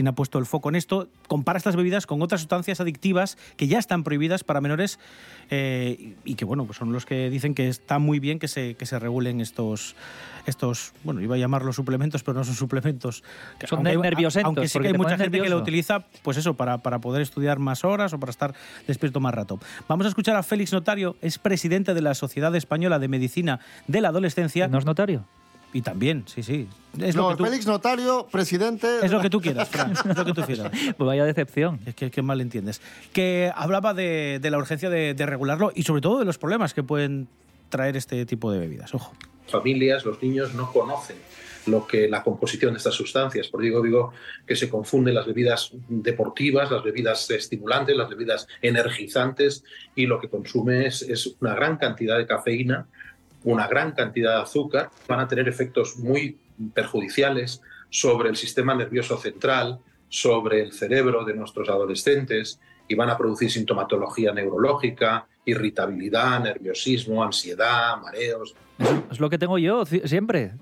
quien 0.00 0.08
ha 0.08 0.14
puesto 0.14 0.38
el 0.38 0.46
foco 0.46 0.70
en 0.70 0.76
esto, 0.76 1.08
compara 1.28 1.58
estas 1.58 1.76
bebidas 1.76 2.06
con 2.06 2.22
otras 2.22 2.40
sustancias 2.40 2.80
adictivas 2.80 3.36
que 3.58 3.66
ya 3.66 3.78
están 3.78 4.02
prohibidas 4.02 4.44
para 4.44 4.62
menores 4.62 4.98
eh, 5.50 6.14
y 6.24 6.36
que, 6.36 6.46
bueno, 6.46 6.64
pues 6.64 6.78
son 6.78 6.90
los 6.90 7.04
que 7.04 7.28
dicen 7.28 7.54
que 7.54 7.68
está 7.68 7.98
muy 7.98 8.18
bien 8.18 8.38
que 8.38 8.48
se, 8.48 8.76
que 8.76 8.86
se 8.86 8.98
regulen 8.98 9.42
estos, 9.42 9.94
estos, 10.46 10.94
bueno, 11.04 11.20
iba 11.20 11.34
a 11.34 11.38
llamarlos 11.38 11.76
suplementos, 11.76 12.22
pero 12.22 12.38
no 12.38 12.44
son 12.44 12.54
suplementos. 12.54 13.22
Son 13.68 13.86
aunque 13.86 13.98
nerviosentos, 13.98 14.46
Aunque 14.46 14.68
sí 14.68 14.78
que 14.78 14.86
hay 14.88 14.94
mucha 14.94 15.18
gente 15.18 15.38
que 15.38 15.50
lo 15.50 15.58
utiliza, 15.58 16.06
pues 16.22 16.38
eso, 16.38 16.54
para, 16.54 16.78
para 16.78 17.00
poder 17.00 17.20
estudiar 17.20 17.58
más 17.58 17.84
horas 17.84 18.14
o 18.14 18.18
para 18.18 18.30
estar 18.30 18.54
despierto 18.86 19.20
más 19.20 19.34
rato. 19.34 19.60
Vamos 19.86 20.06
a 20.06 20.08
escuchar 20.08 20.34
a 20.34 20.42
Félix 20.42 20.72
Notario, 20.72 21.16
es 21.20 21.38
presidente 21.38 21.92
de 21.92 22.00
la 22.00 22.14
Sociedad 22.14 22.56
Española 22.56 22.98
de 22.98 23.08
Medicina 23.08 23.60
de 23.86 24.00
la 24.00 24.08
Adolescencia. 24.08 24.66
¿No 24.66 24.78
es 24.78 24.86
notario? 24.86 25.26
Y 25.72 25.82
también, 25.82 26.24
sí, 26.26 26.42
sí. 26.42 26.68
Es 26.98 27.14
no, 27.14 27.22
lo 27.22 27.28
que 27.30 27.36
tú, 27.36 27.44
Félix 27.44 27.66
Notario, 27.66 28.26
presidente. 28.30 28.98
es 29.02 29.12
lo 29.12 29.20
que 29.20 29.30
tú 29.30 29.40
quieras, 29.40 29.68
Fran, 29.68 29.92
es 29.92 30.16
lo 30.16 30.24
que 30.24 30.32
tú 30.32 30.42
quieras. 30.42 30.72
Pues 30.96 31.06
vaya 31.06 31.24
decepción. 31.24 31.80
Es 31.86 31.94
que, 31.94 32.10
que 32.10 32.22
mal 32.22 32.40
entiendes. 32.40 32.80
Que 33.12 33.52
hablaba 33.54 33.94
de, 33.94 34.40
de 34.42 34.50
la 34.50 34.58
urgencia 34.58 34.90
de, 34.90 35.14
de 35.14 35.26
regularlo 35.26 35.70
y 35.74 35.84
sobre 35.84 36.00
todo 36.00 36.18
de 36.18 36.24
los 36.24 36.38
problemas 36.38 36.74
que 36.74 36.82
pueden 36.82 37.28
traer 37.68 37.96
este 37.96 38.26
tipo 38.26 38.50
de 38.50 38.58
bebidas. 38.58 38.92
Ojo. 38.94 39.12
familias, 39.48 40.04
los 40.04 40.20
niños 40.20 40.54
no 40.54 40.72
conocen 40.72 41.16
lo 41.66 41.86
que 41.86 42.08
la 42.08 42.22
composición 42.22 42.72
de 42.72 42.78
estas 42.78 42.94
sustancias. 42.94 43.48
Por 43.48 43.62
digo, 43.62 43.82
digo 43.82 44.12
que 44.46 44.56
se 44.56 44.68
confunden 44.68 45.14
las 45.14 45.26
bebidas 45.26 45.72
deportivas, 45.88 46.70
las 46.70 46.82
bebidas 46.82 47.30
estimulantes, 47.30 47.96
las 47.96 48.08
bebidas 48.08 48.46
energizantes 48.62 49.64
y 49.94 50.06
lo 50.06 50.20
que 50.20 50.28
consume 50.28 50.86
es, 50.86 51.02
es 51.02 51.36
una 51.40 51.54
gran 51.54 51.76
cantidad 51.76 52.18
de 52.18 52.26
cafeína, 52.26 52.88
una 53.44 53.66
gran 53.68 53.92
cantidad 53.92 54.36
de 54.36 54.42
azúcar. 54.42 54.90
Van 55.08 55.20
a 55.20 55.28
tener 55.28 55.48
efectos 55.48 55.96
muy 55.98 56.38
perjudiciales 56.74 57.60
sobre 57.90 58.28
el 58.28 58.36
sistema 58.36 58.74
nervioso 58.74 59.16
central, 59.18 59.78
sobre 60.08 60.62
el 60.62 60.72
cerebro 60.72 61.24
de 61.24 61.34
nuestros 61.34 61.68
adolescentes 61.68 62.60
y 62.88 62.94
van 62.94 63.10
a 63.10 63.16
producir 63.16 63.50
sintomatología 63.50 64.32
neurológica, 64.32 65.26
irritabilidad, 65.44 66.40
nerviosismo, 66.40 67.22
ansiedad, 67.22 67.96
mareos. 68.02 68.54
Es 69.10 69.20
lo 69.20 69.30
que 69.30 69.38
tengo 69.38 69.58
yo 69.58 69.84
siempre. 69.86 70.52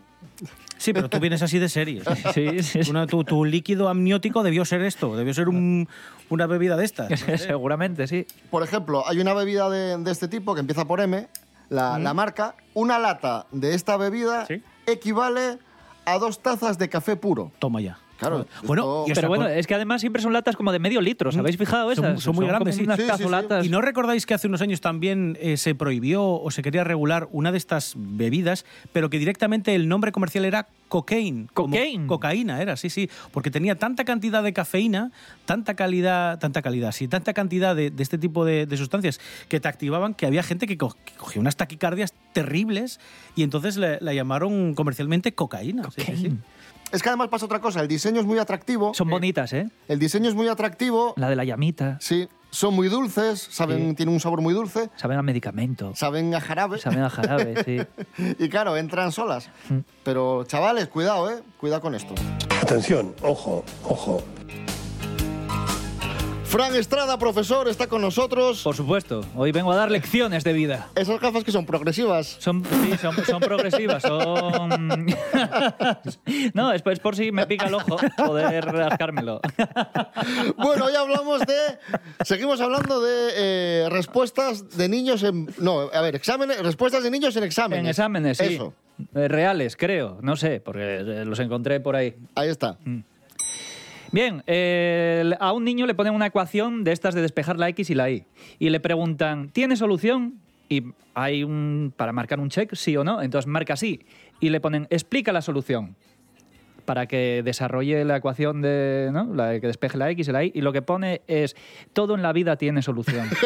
Sí, 0.77 0.93
pero 0.93 1.09
tú 1.09 1.19
vienes 1.19 1.43
así 1.43 1.59
de 1.59 1.69
serie. 1.69 2.03
Sí, 2.35 2.63
sí, 2.63 2.83
sí. 2.85 2.91
Una- 2.91 3.07
tu, 3.07 3.25
tu 3.25 3.45
líquido 3.45 3.89
amniótico 3.89 4.43
debió 4.43 4.65
ser 4.65 4.83
esto, 4.83 5.17
debió 5.17 5.33
ser 5.35 5.49
un- 5.49 5.89
una 6.29 6.47
bebida 6.47 6.77
de 6.77 6.85
estas. 6.85 7.19
Seguramente, 7.41 8.07
sí. 8.07 8.27
Por 8.51 8.63
ejemplo, 8.63 9.03
hay 9.09 9.21
una 9.21 9.35
bebida 9.35 9.69
de, 9.71 9.97
de 9.99 10.11
este 10.11 10.29
tipo 10.29 10.55
que 10.55 10.61
empieza 10.61 10.85
por 10.87 11.01
M, 11.01 11.27
la, 11.69 11.99
la 11.99 12.15
marca. 12.15 12.55
Una 12.75 12.99
lata 12.99 13.47
de 13.53 13.75
esta 13.75 13.97
bebida 13.97 14.47
equivale 14.87 15.59
a 16.05 16.19
dos 16.19 16.41
tazas 16.41 16.79
de 16.79 16.89
café 16.89 17.17
puro. 17.17 17.53
Toma 17.59 17.81
ya. 17.81 17.99
Claro. 18.19 18.47
Bueno, 18.65 19.05
esto- 19.07 19.15
Pero 19.15 19.29
bueno, 19.29 19.47
es 19.49 19.67
que 19.67 19.75
además 19.75 20.01
siempre 20.01 20.21
son 20.21 20.33
latas 20.33 20.57
como 20.57 20.73
de 20.73 20.79
medio 20.79 21.01
litro, 21.01 21.29
¿os 21.31 21.37
habéis 21.37 21.57
fijado 21.57 21.95
Son- 21.95 22.05
esas? 22.05 22.23
Son, 22.23 22.35
muy 22.35 22.47
grandes, 22.47 22.77
como 22.77 22.95
sí. 22.97 23.01
unas 23.03 23.11
cazolatas. 23.19 23.65
¿Y 23.65 23.69
no 23.69 23.81
recordáis 23.81 24.27
que 24.27 24.35
hace 24.35 24.49
unos 24.49 24.61
años 24.61 24.81
también 24.81 25.39
eh, 25.41 25.57
se 25.57 25.75
prohibió 25.75 26.25
o 26.25 26.51
se 26.51 26.63
quería 26.63 26.83
regular 26.85 27.29
una 27.31 27.53
de 27.53 27.59
estas 27.59 27.95
bebidas, 27.97 28.65
pero 28.93 29.09
que 29.11 29.19
directamente 29.19 29.75
el 29.75 29.89
nombre 29.89 30.11
comercial 30.13 30.45
era 30.45 30.67
cocaine. 30.89 31.47
Cocaine. 31.55 32.07
Cocaína 32.07 32.61
era, 32.63 32.77
sí, 32.77 32.91
sí. 32.91 33.09
Porque 33.31 33.51
tenía 33.51 33.77
tanta 33.77 34.05
cantidad 34.05 34.43
de 34.43 34.53
cafeína, 34.53 35.13
tanta 35.45 35.75
calidad, 35.75 36.39
tanta 36.39 36.63
calidad, 36.63 36.93
sí, 36.93 37.07
tanta 37.09 37.35
cantidad 37.35 37.77
de, 37.77 37.91
de 37.91 38.03
este 38.03 38.19
tipo 38.19 38.45
de, 38.45 38.67
de 38.67 38.77
sustancias 38.77 39.21
que 39.49 39.61
te 39.61 39.69
activaban 39.69 40.15
que 40.15 40.27
había 40.27 40.43
gente 40.43 40.67
que, 40.67 40.77
co- 40.79 40.97
que 41.05 41.13
cogía 41.15 41.41
unas 41.41 41.57
taquicardias 41.57 42.15
terribles 42.33 43.01
y 43.37 43.43
entonces 43.43 43.77
la 43.77 44.13
llamaron 44.15 44.75
comercialmente 44.75 45.33
cocaína. 45.35 45.85
sí, 45.95 46.03
sí, 46.07 46.17
sí. 46.17 46.33
Es 46.93 47.03
que 47.03 47.09
además 47.11 47.29
pasa 47.29 47.45
otra 47.45 47.61
cosa, 47.61 47.81
el 47.81 47.89
diseño 47.89 48.21
es 48.21 48.27
muy 48.27 48.39
atractivo. 48.39 48.95
Son 48.95 49.09
bonitas, 49.11 49.53
¿eh? 49.53 49.69
El 49.89 49.99
diseño 49.99 50.29
es 50.29 50.35
muy 50.35 50.49
atractivo. 50.49 51.13
La 51.17 51.29
de 51.29 51.37
la 51.37 51.45
llamita. 51.45 51.99
Sí, 52.01 52.29
son 52.51 52.75
muy 52.75 52.89
dulces, 52.89 53.47
saben, 53.51 53.91
Sí. 53.91 53.95
tienen 53.97 54.15
un 54.15 54.21
sabor 54.21 54.41
muy 54.41 54.55
dulce, 54.55 54.89
Saben 54.97 55.19
a 55.19 55.23
medicamento. 55.23 55.93
saben 55.95 56.35
a 56.35 56.41
jarabe. 56.41 56.79
Saben 56.79 57.03
a 57.03 57.11
jarabe, 57.11 57.63
sí. 57.65 57.79
y 58.39 58.49
claro, 58.49 58.77
entran 58.79 59.13
solas. 59.13 59.51
Mm. 59.69 59.79
Pero 60.03 60.45
chavales, 60.45 60.89
cuidado, 60.89 61.31
¿eh? 61.31 61.43
Cuidado 61.59 61.83
con 61.83 61.95
esto. 61.95 62.15
Atención, 62.63 63.15
ojo, 63.23 63.65
ojo. 63.85 64.23
Fran 66.49 66.75
Estrada, 66.75 67.19
profesor, 67.19 67.69
está 67.69 67.89
con 67.89 68.01
nosotros. 68.01 68.63
Por 68.63 68.75
supuesto. 68.75 69.23
Hoy 69.37 69.53
vengo 69.53 69.71
a 69.71 69.77
dar 69.77 69.91
lecciones 69.91 70.45
de 70.45 70.55
vida. 70.55 70.89
Esas 70.95 71.21
gafas 71.21 71.45
que 71.45 71.53
son 71.53 71.67
progresivas. 71.67 72.39
Son, 72.41 72.65
sí, 72.65 72.97
son, 72.97 73.15
son 73.27 73.41
progresivas, 73.41 74.03
son... 74.03 75.07
no, 76.55 76.73
es, 76.73 76.83
por 76.83 77.17
si 77.17 77.33
me 77.33 77.47
pica 77.47 77.67
el 77.67 77.75
ojo 77.75 77.99
poder 78.17 78.65
rascármelo. 78.65 79.41
Bueno, 80.57 80.87
hoy 80.87 80.95
hablamos 80.95 81.41
de. 81.41 81.55
Seguimos 82.25 82.61
hablando 82.61 83.01
de 83.01 83.31
eh, 83.37 83.89
respuestas 83.91 84.77
de 84.77 84.89
niños 84.89 85.23
en. 85.23 85.49
No, 85.59 85.91
a 85.93 86.01
ver, 86.01 86.17
exámenes, 86.17 86.61
respuestas 86.61 87.03
de 87.03 87.11
niños 87.11 87.37
en 87.37 87.45
exámenes. 87.45 87.85
En 87.85 87.91
exámenes, 87.91 88.39
sí. 88.39 88.55
Eso. 88.55 88.75
Eh, 89.15 89.29
Reales, 89.29 89.77
creo. 89.77 90.19
No 90.23 90.37
sé, 90.37 90.61
porque 90.61 90.97
eh, 90.97 91.25
los 91.25 91.39
encontré 91.39 91.81
por 91.81 91.95
ahí. 91.95 92.17
Ahí 92.35 92.49
está. 92.49 92.79
Bien, 94.11 94.43
eh, 94.47 95.31
a 95.39 95.53
un 95.53 95.65
niño 95.65 95.87
le 95.87 95.95
ponen 95.95 96.15
una 96.15 96.27
ecuación 96.27 96.83
de 96.85 96.93
estas 96.93 97.15
de 97.15 97.21
despejar 97.23 97.59
la 97.59 97.69
X 97.69 97.91
y 97.91 97.95
la 97.95 98.11
Y. 98.11 98.25
Y 98.59 98.71
le 98.71 98.81
preguntan, 98.81 99.51
¿tiene 99.51 99.77
solución? 99.77 100.41
Y 100.69 100.83
hay 101.15 101.45
un. 101.45 101.93
para 101.97 102.13
marcar 102.13 102.41
un 102.41 102.49
check, 102.51 102.75
sí 102.75 102.97
o 102.97 103.05
no. 103.05 103.23
Entonces 103.23 103.47
marca 103.47 103.77
sí. 103.77 104.01
Y 104.41 104.49
le 104.51 104.61
ponen, 104.61 104.87
explica 104.91 105.33
la 105.33 105.43
solución. 105.43 105.97
Para 106.85 107.07
que 107.07 107.43
desarrolle 107.45 108.05
la 108.07 108.17
ecuación 108.17 108.63
de. 108.63 109.11
¿no? 109.13 109.35
La 109.35 109.49
de 109.49 109.61
que 109.61 109.67
despeje 109.67 109.99
la 109.99 110.11
X 110.11 110.29
y 110.29 110.33
la 110.33 110.45
Y. 110.45 110.53
Y 110.55 110.61
lo 110.63 110.73
que 110.73 110.81
pone 110.83 111.21
es: 111.27 111.55
todo 111.93 112.15
en 112.15 112.23
la 112.23 112.33
vida 112.33 112.57
tiene 112.57 112.81
solución. 112.83 113.29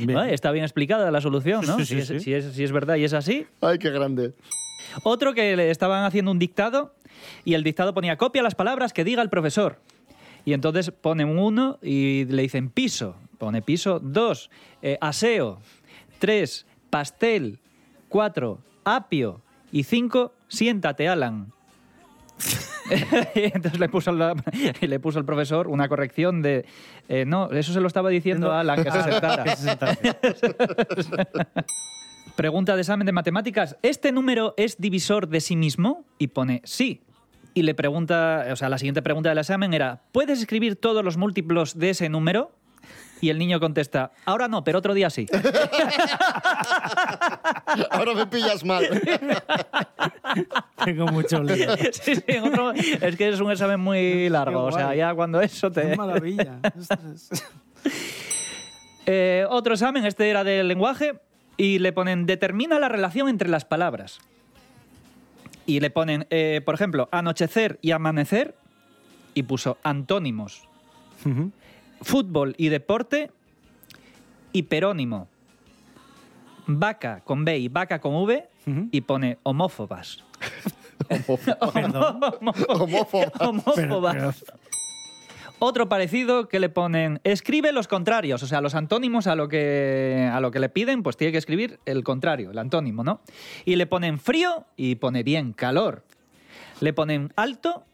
Bien. 0.00 0.18
Está 0.28 0.50
bien 0.52 0.64
explicada 0.64 1.10
la 1.10 1.20
solución, 1.20 1.64
¿no? 1.66 1.78
Sí, 1.78 1.84
sí, 1.86 1.94
si, 1.94 2.00
es, 2.00 2.06
sí. 2.08 2.20
si 2.20 2.34
es- 2.34 2.52
si 2.54 2.64
es 2.64 2.72
verdad 2.72 2.96
y 2.96 3.04
es 3.04 3.12
así. 3.14 3.46
Ay, 3.60 3.78
qué 3.78 3.90
grande. 3.90 4.34
Otro 5.02 5.32
que 5.34 5.56
le 5.56 5.70
estaban 5.70 6.04
haciendo 6.04 6.30
un 6.30 6.38
dictado 6.38 6.94
y 7.44 7.54
el 7.54 7.62
dictado 7.64 7.94
ponía 7.94 8.16
copia 8.16 8.42
las 8.42 8.54
palabras 8.54 8.92
que 8.92 9.04
diga 9.04 9.22
el 9.22 9.30
profesor. 9.30 9.80
Y 10.44 10.52
entonces 10.52 10.90
pone 10.90 11.24
un 11.24 11.38
uno 11.38 11.78
y 11.82 12.24
le 12.26 12.42
dicen 12.42 12.68
piso. 12.68 13.16
Pone 13.38 13.62
piso. 13.62 13.98
Dos, 14.00 14.50
eh, 14.82 14.98
aseo. 15.00 15.60
Tres, 16.18 16.66
pastel. 16.90 17.58
Cuatro, 18.08 18.58
apio. 18.84 19.40
Y 19.72 19.84
cinco, 19.84 20.34
siéntate, 20.48 21.08
Alan. 21.08 21.50
entonces 23.34 23.80
le 23.80 23.88
puso, 23.88 24.12
la- 24.12 24.34
le 24.80 25.00
puso 25.00 25.18
el 25.18 25.24
profesor 25.24 25.68
una 25.68 25.88
corrección 25.88 26.42
de... 26.42 26.66
eh, 27.08 27.24
no, 27.26 27.50
eso 27.50 27.72
se 27.72 27.80
lo 27.80 27.86
estaba 27.86 28.10
diciendo 28.10 28.52
a 28.52 28.60
Alan, 28.60 28.82
que 28.84 28.90
se 28.90 29.02
sentara. 29.02 29.44
Que 29.44 29.56
se 29.56 29.62
sentara. 29.62 31.48
Pregunta 32.36 32.74
de 32.74 32.80
examen 32.82 33.06
de 33.06 33.12
matemáticas. 33.12 33.76
¿Este 33.82 34.10
número 34.12 34.54
es 34.56 34.78
divisor 34.78 35.28
de 35.28 35.40
sí 35.40 35.54
mismo? 35.56 36.04
Y 36.18 36.28
pone 36.28 36.60
sí. 36.64 37.00
Y 37.54 37.62
le 37.62 37.74
pregunta, 37.74 38.46
o 38.50 38.56
sea, 38.56 38.68
la 38.68 38.78
siguiente 38.78 39.00
pregunta 39.00 39.28
del 39.28 39.38
examen 39.38 39.72
era, 39.74 40.02
¿puedes 40.12 40.40
escribir 40.40 40.74
todos 40.76 41.04
los 41.04 41.16
múltiplos 41.16 41.78
de 41.78 41.90
ese 41.90 42.08
número? 42.08 42.50
Y 43.20 43.30
el 43.30 43.38
niño 43.38 43.60
contesta, 43.60 44.10
ahora 44.26 44.48
no, 44.48 44.64
pero 44.64 44.80
otro 44.80 44.92
día 44.92 45.08
sí. 45.08 45.26
Ahora 47.90 48.14
me 48.14 48.26
pillas 48.26 48.64
mal. 48.64 48.84
Tengo 50.84 51.06
mucho 51.06 51.42
lío. 51.42 51.76
Sí, 51.92 52.16
sí, 52.16 52.22
en 52.26 52.44
otro- 52.44 52.72
es 52.72 53.16
que 53.16 53.28
es 53.28 53.40
un 53.40 53.50
examen 53.50 53.80
muy 53.80 54.28
largo. 54.28 54.64
O 54.64 54.72
sea, 54.72 54.94
ya 54.94 55.14
cuando 55.14 55.40
eso 55.40 55.70
te... 55.70 55.90
Qué 55.90 55.96
maravilla. 55.96 56.58
Eh, 59.06 59.44
otro 59.50 59.74
examen, 59.74 60.06
este 60.06 60.30
era 60.30 60.44
del 60.44 60.66
lenguaje, 60.66 61.20
y 61.58 61.78
le 61.78 61.92
ponen 61.92 62.24
determina 62.24 62.78
la 62.78 62.88
relación 62.88 63.28
entre 63.28 63.50
las 63.50 63.66
palabras. 63.66 64.18
Y 65.66 65.80
le 65.80 65.90
ponen, 65.90 66.26
eh, 66.30 66.60
por 66.64 66.74
ejemplo, 66.74 67.08
anochecer 67.10 67.78
y 67.82 67.92
amanecer, 67.92 68.54
y 69.34 69.42
puso 69.44 69.78
antónimos. 69.82 70.68
Fútbol 72.02 72.54
y 72.58 72.68
deporte, 72.68 73.30
hiperónimo. 74.52 75.28
Vaca 76.66 77.20
con 77.20 77.44
B 77.44 77.58
y 77.58 77.68
vaca 77.68 78.00
con 78.00 78.14
V, 78.14 78.48
y 78.90 79.00
pone 79.02 79.38
homófobas. 79.42 80.24
Perdón. 81.72 82.20
Homófoba. 82.68 83.32
Homófobas. 83.40 84.44
Otro 85.60 85.88
parecido 85.88 86.48
que 86.48 86.58
le 86.60 86.68
ponen, 86.68 87.20
escribe 87.24 87.72
los 87.72 87.88
contrarios, 87.88 88.42
o 88.42 88.46
sea, 88.46 88.60
los 88.60 88.74
antónimos 88.74 89.26
a 89.26 89.36
lo 89.36 89.48
que 89.48 90.28
a 90.30 90.40
lo 90.40 90.50
que 90.50 90.58
le 90.58 90.68
piden, 90.68 91.02
pues 91.02 91.16
tiene 91.16 91.32
que 91.32 91.38
escribir 91.38 91.78
el 91.86 92.02
contrario, 92.04 92.50
el 92.50 92.58
antónimo, 92.58 93.04
¿no? 93.04 93.20
Y 93.64 93.76
le 93.76 93.86
ponen 93.86 94.18
frío 94.18 94.66
y 94.76 94.96
pone 94.96 95.22
bien 95.22 95.52
calor. 95.52 96.04
Le 96.80 96.92
ponen 96.92 97.32
alto 97.36 97.84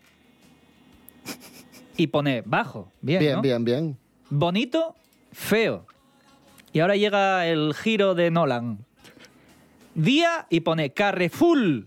y 1.97 2.07
pone 2.09 2.43
bajo, 2.47 2.91
bien, 3.03 3.21
Bien, 3.21 3.35
¿no? 3.37 3.43
bien, 3.43 3.65
bien. 3.65 3.99
Bonito, 4.31 4.97
feo. 5.33 5.87
Y 6.73 6.81
ahora 6.81 6.97
llega 6.97 7.47
el 7.47 7.75
giro 7.75 8.15
de 8.15 8.31
Nolan. 8.31 8.87
Día 9.95 10.47
y 10.51 10.61
pone 10.61 10.93
Carrefour. 10.93 11.85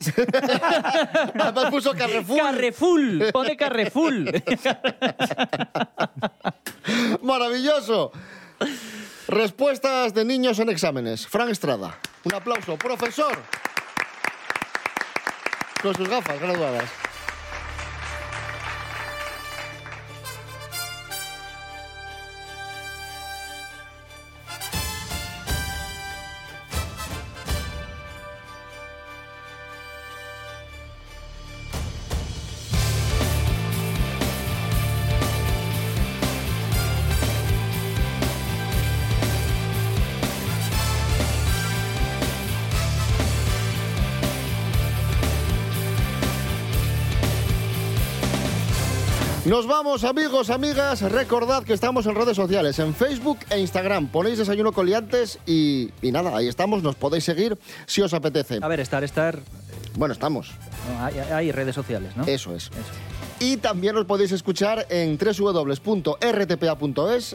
Además 1.39 1.71
puso 1.71 1.93
Carrefour. 1.93 2.37
Carrefour. 2.37 3.31
Pone 3.31 3.57
Carrefour. 3.57 4.13
Maravilloso. 7.21 8.11
Respuestas 9.27 10.13
de 10.13 10.25
niños 10.25 10.59
en 10.59 10.69
exámenes. 10.69 11.27
Fran 11.27 11.49
Estrada. 11.49 11.97
Un 12.23 12.33
aplauso. 12.33 12.77
Profesor. 12.77 13.37
Con 15.81 15.95
sus 15.95 16.07
gafas 16.07 16.39
graduadas. 16.39 17.02
Nos 49.53 49.67
vamos, 49.67 50.03
amigos, 50.03 50.49
amigas. 50.49 51.03
Recordad 51.03 51.63
que 51.63 51.73
estamos 51.73 52.07
en 52.07 52.15
redes 52.15 52.35
sociales, 52.35 52.79
en 52.79 52.95
Facebook 52.95 53.37
e 53.51 53.59
Instagram. 53.59 54.07
Ponéis 54.07 54.39
desayuno 54.39 54.71
coliantes 54.71 55.37
y, 55.45 55.91
y 56.01 56.11
nada, 56.11 56.35
ahí 56.35 56.47
estamos. 56.47 56.81
Nos 56.81 56.95
podéis 56.95 57.23
seguir 57.23 57.55
si 57.85 58.01
os 58.01 58.15
apetece. 58.15 58.57
A 58.63 58.67
ver, 58.67 58.79
estar, 58.79 59.03
estar. 59.03 59.37
Bueno, 59.95 60.13
estamos. 60.13 60.53
no, 60.89 61.05
hay, 61.05 61.19
hay 61.19 61.51
redes 61.51 61.75
sociales, 61.75 62.17
¿no? 62.17 62.25
Eso 62.25 62.55
es. 62.55 62.71
Y 63.39 63.57
también 63.57 63.95
os 63.95 64.05
podéis 64.05 64.31
escuchar 64.31 64.87
en 64.89 65.19
www.rtpa.es, 65.19 66.17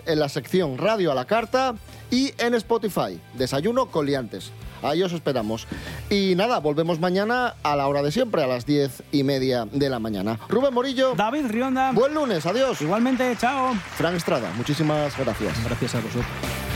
en 0.05 0.19
la 0.19 0.29
sección 0.29 0.77
Radio 0.77 1.13
a 1.13 1.15
la 1.15 1.25
Carta 1.25 1.77
y 2.11 2.33
en 2.39 2.55
Spotify, 2.55 3.21
Desayuno 3.35 3.93
Coliantes. 3.93 4.51
Ahí 4.83 5.03
os 5.03 5.13
esperamos. 5.13 5.67
Y 6.11 6.35
nada, 6.37 6.59
volvemos 6.61 7.01
mañana 7.01 7.55
a 7.63 7.77
la 7.77 7.87
hora 7.87 8.03
de 8.03 8.13
siempre, 8.13 8.43
a 8.43 8.47
las 8.47 8.67
diez 8.67 9.03
y 9.13 9.23
media 9.23 9.67
de 9.71 9.89
la 9.91 9.99
mañana. 9.99 10.39
Rubén 10.49 10.75
Morillo. 10.75 11.15
David 11.15 11.47
Rionda. 11.49 11.93
Buen 11.93 12.15
lunes, 12.15 12.45
adiós. 12.47 12.81
Igualmente, 12.83 13.37
chao. 13.39 13.75
Fran 13.97 14.15
Estrada, 14.15 14.51
muchísimas 14.57 15.17
gracias. 15.19 15.65
Gracias 15.65 15.95
a 15.95 16.01
vosotros. 16.01 16.68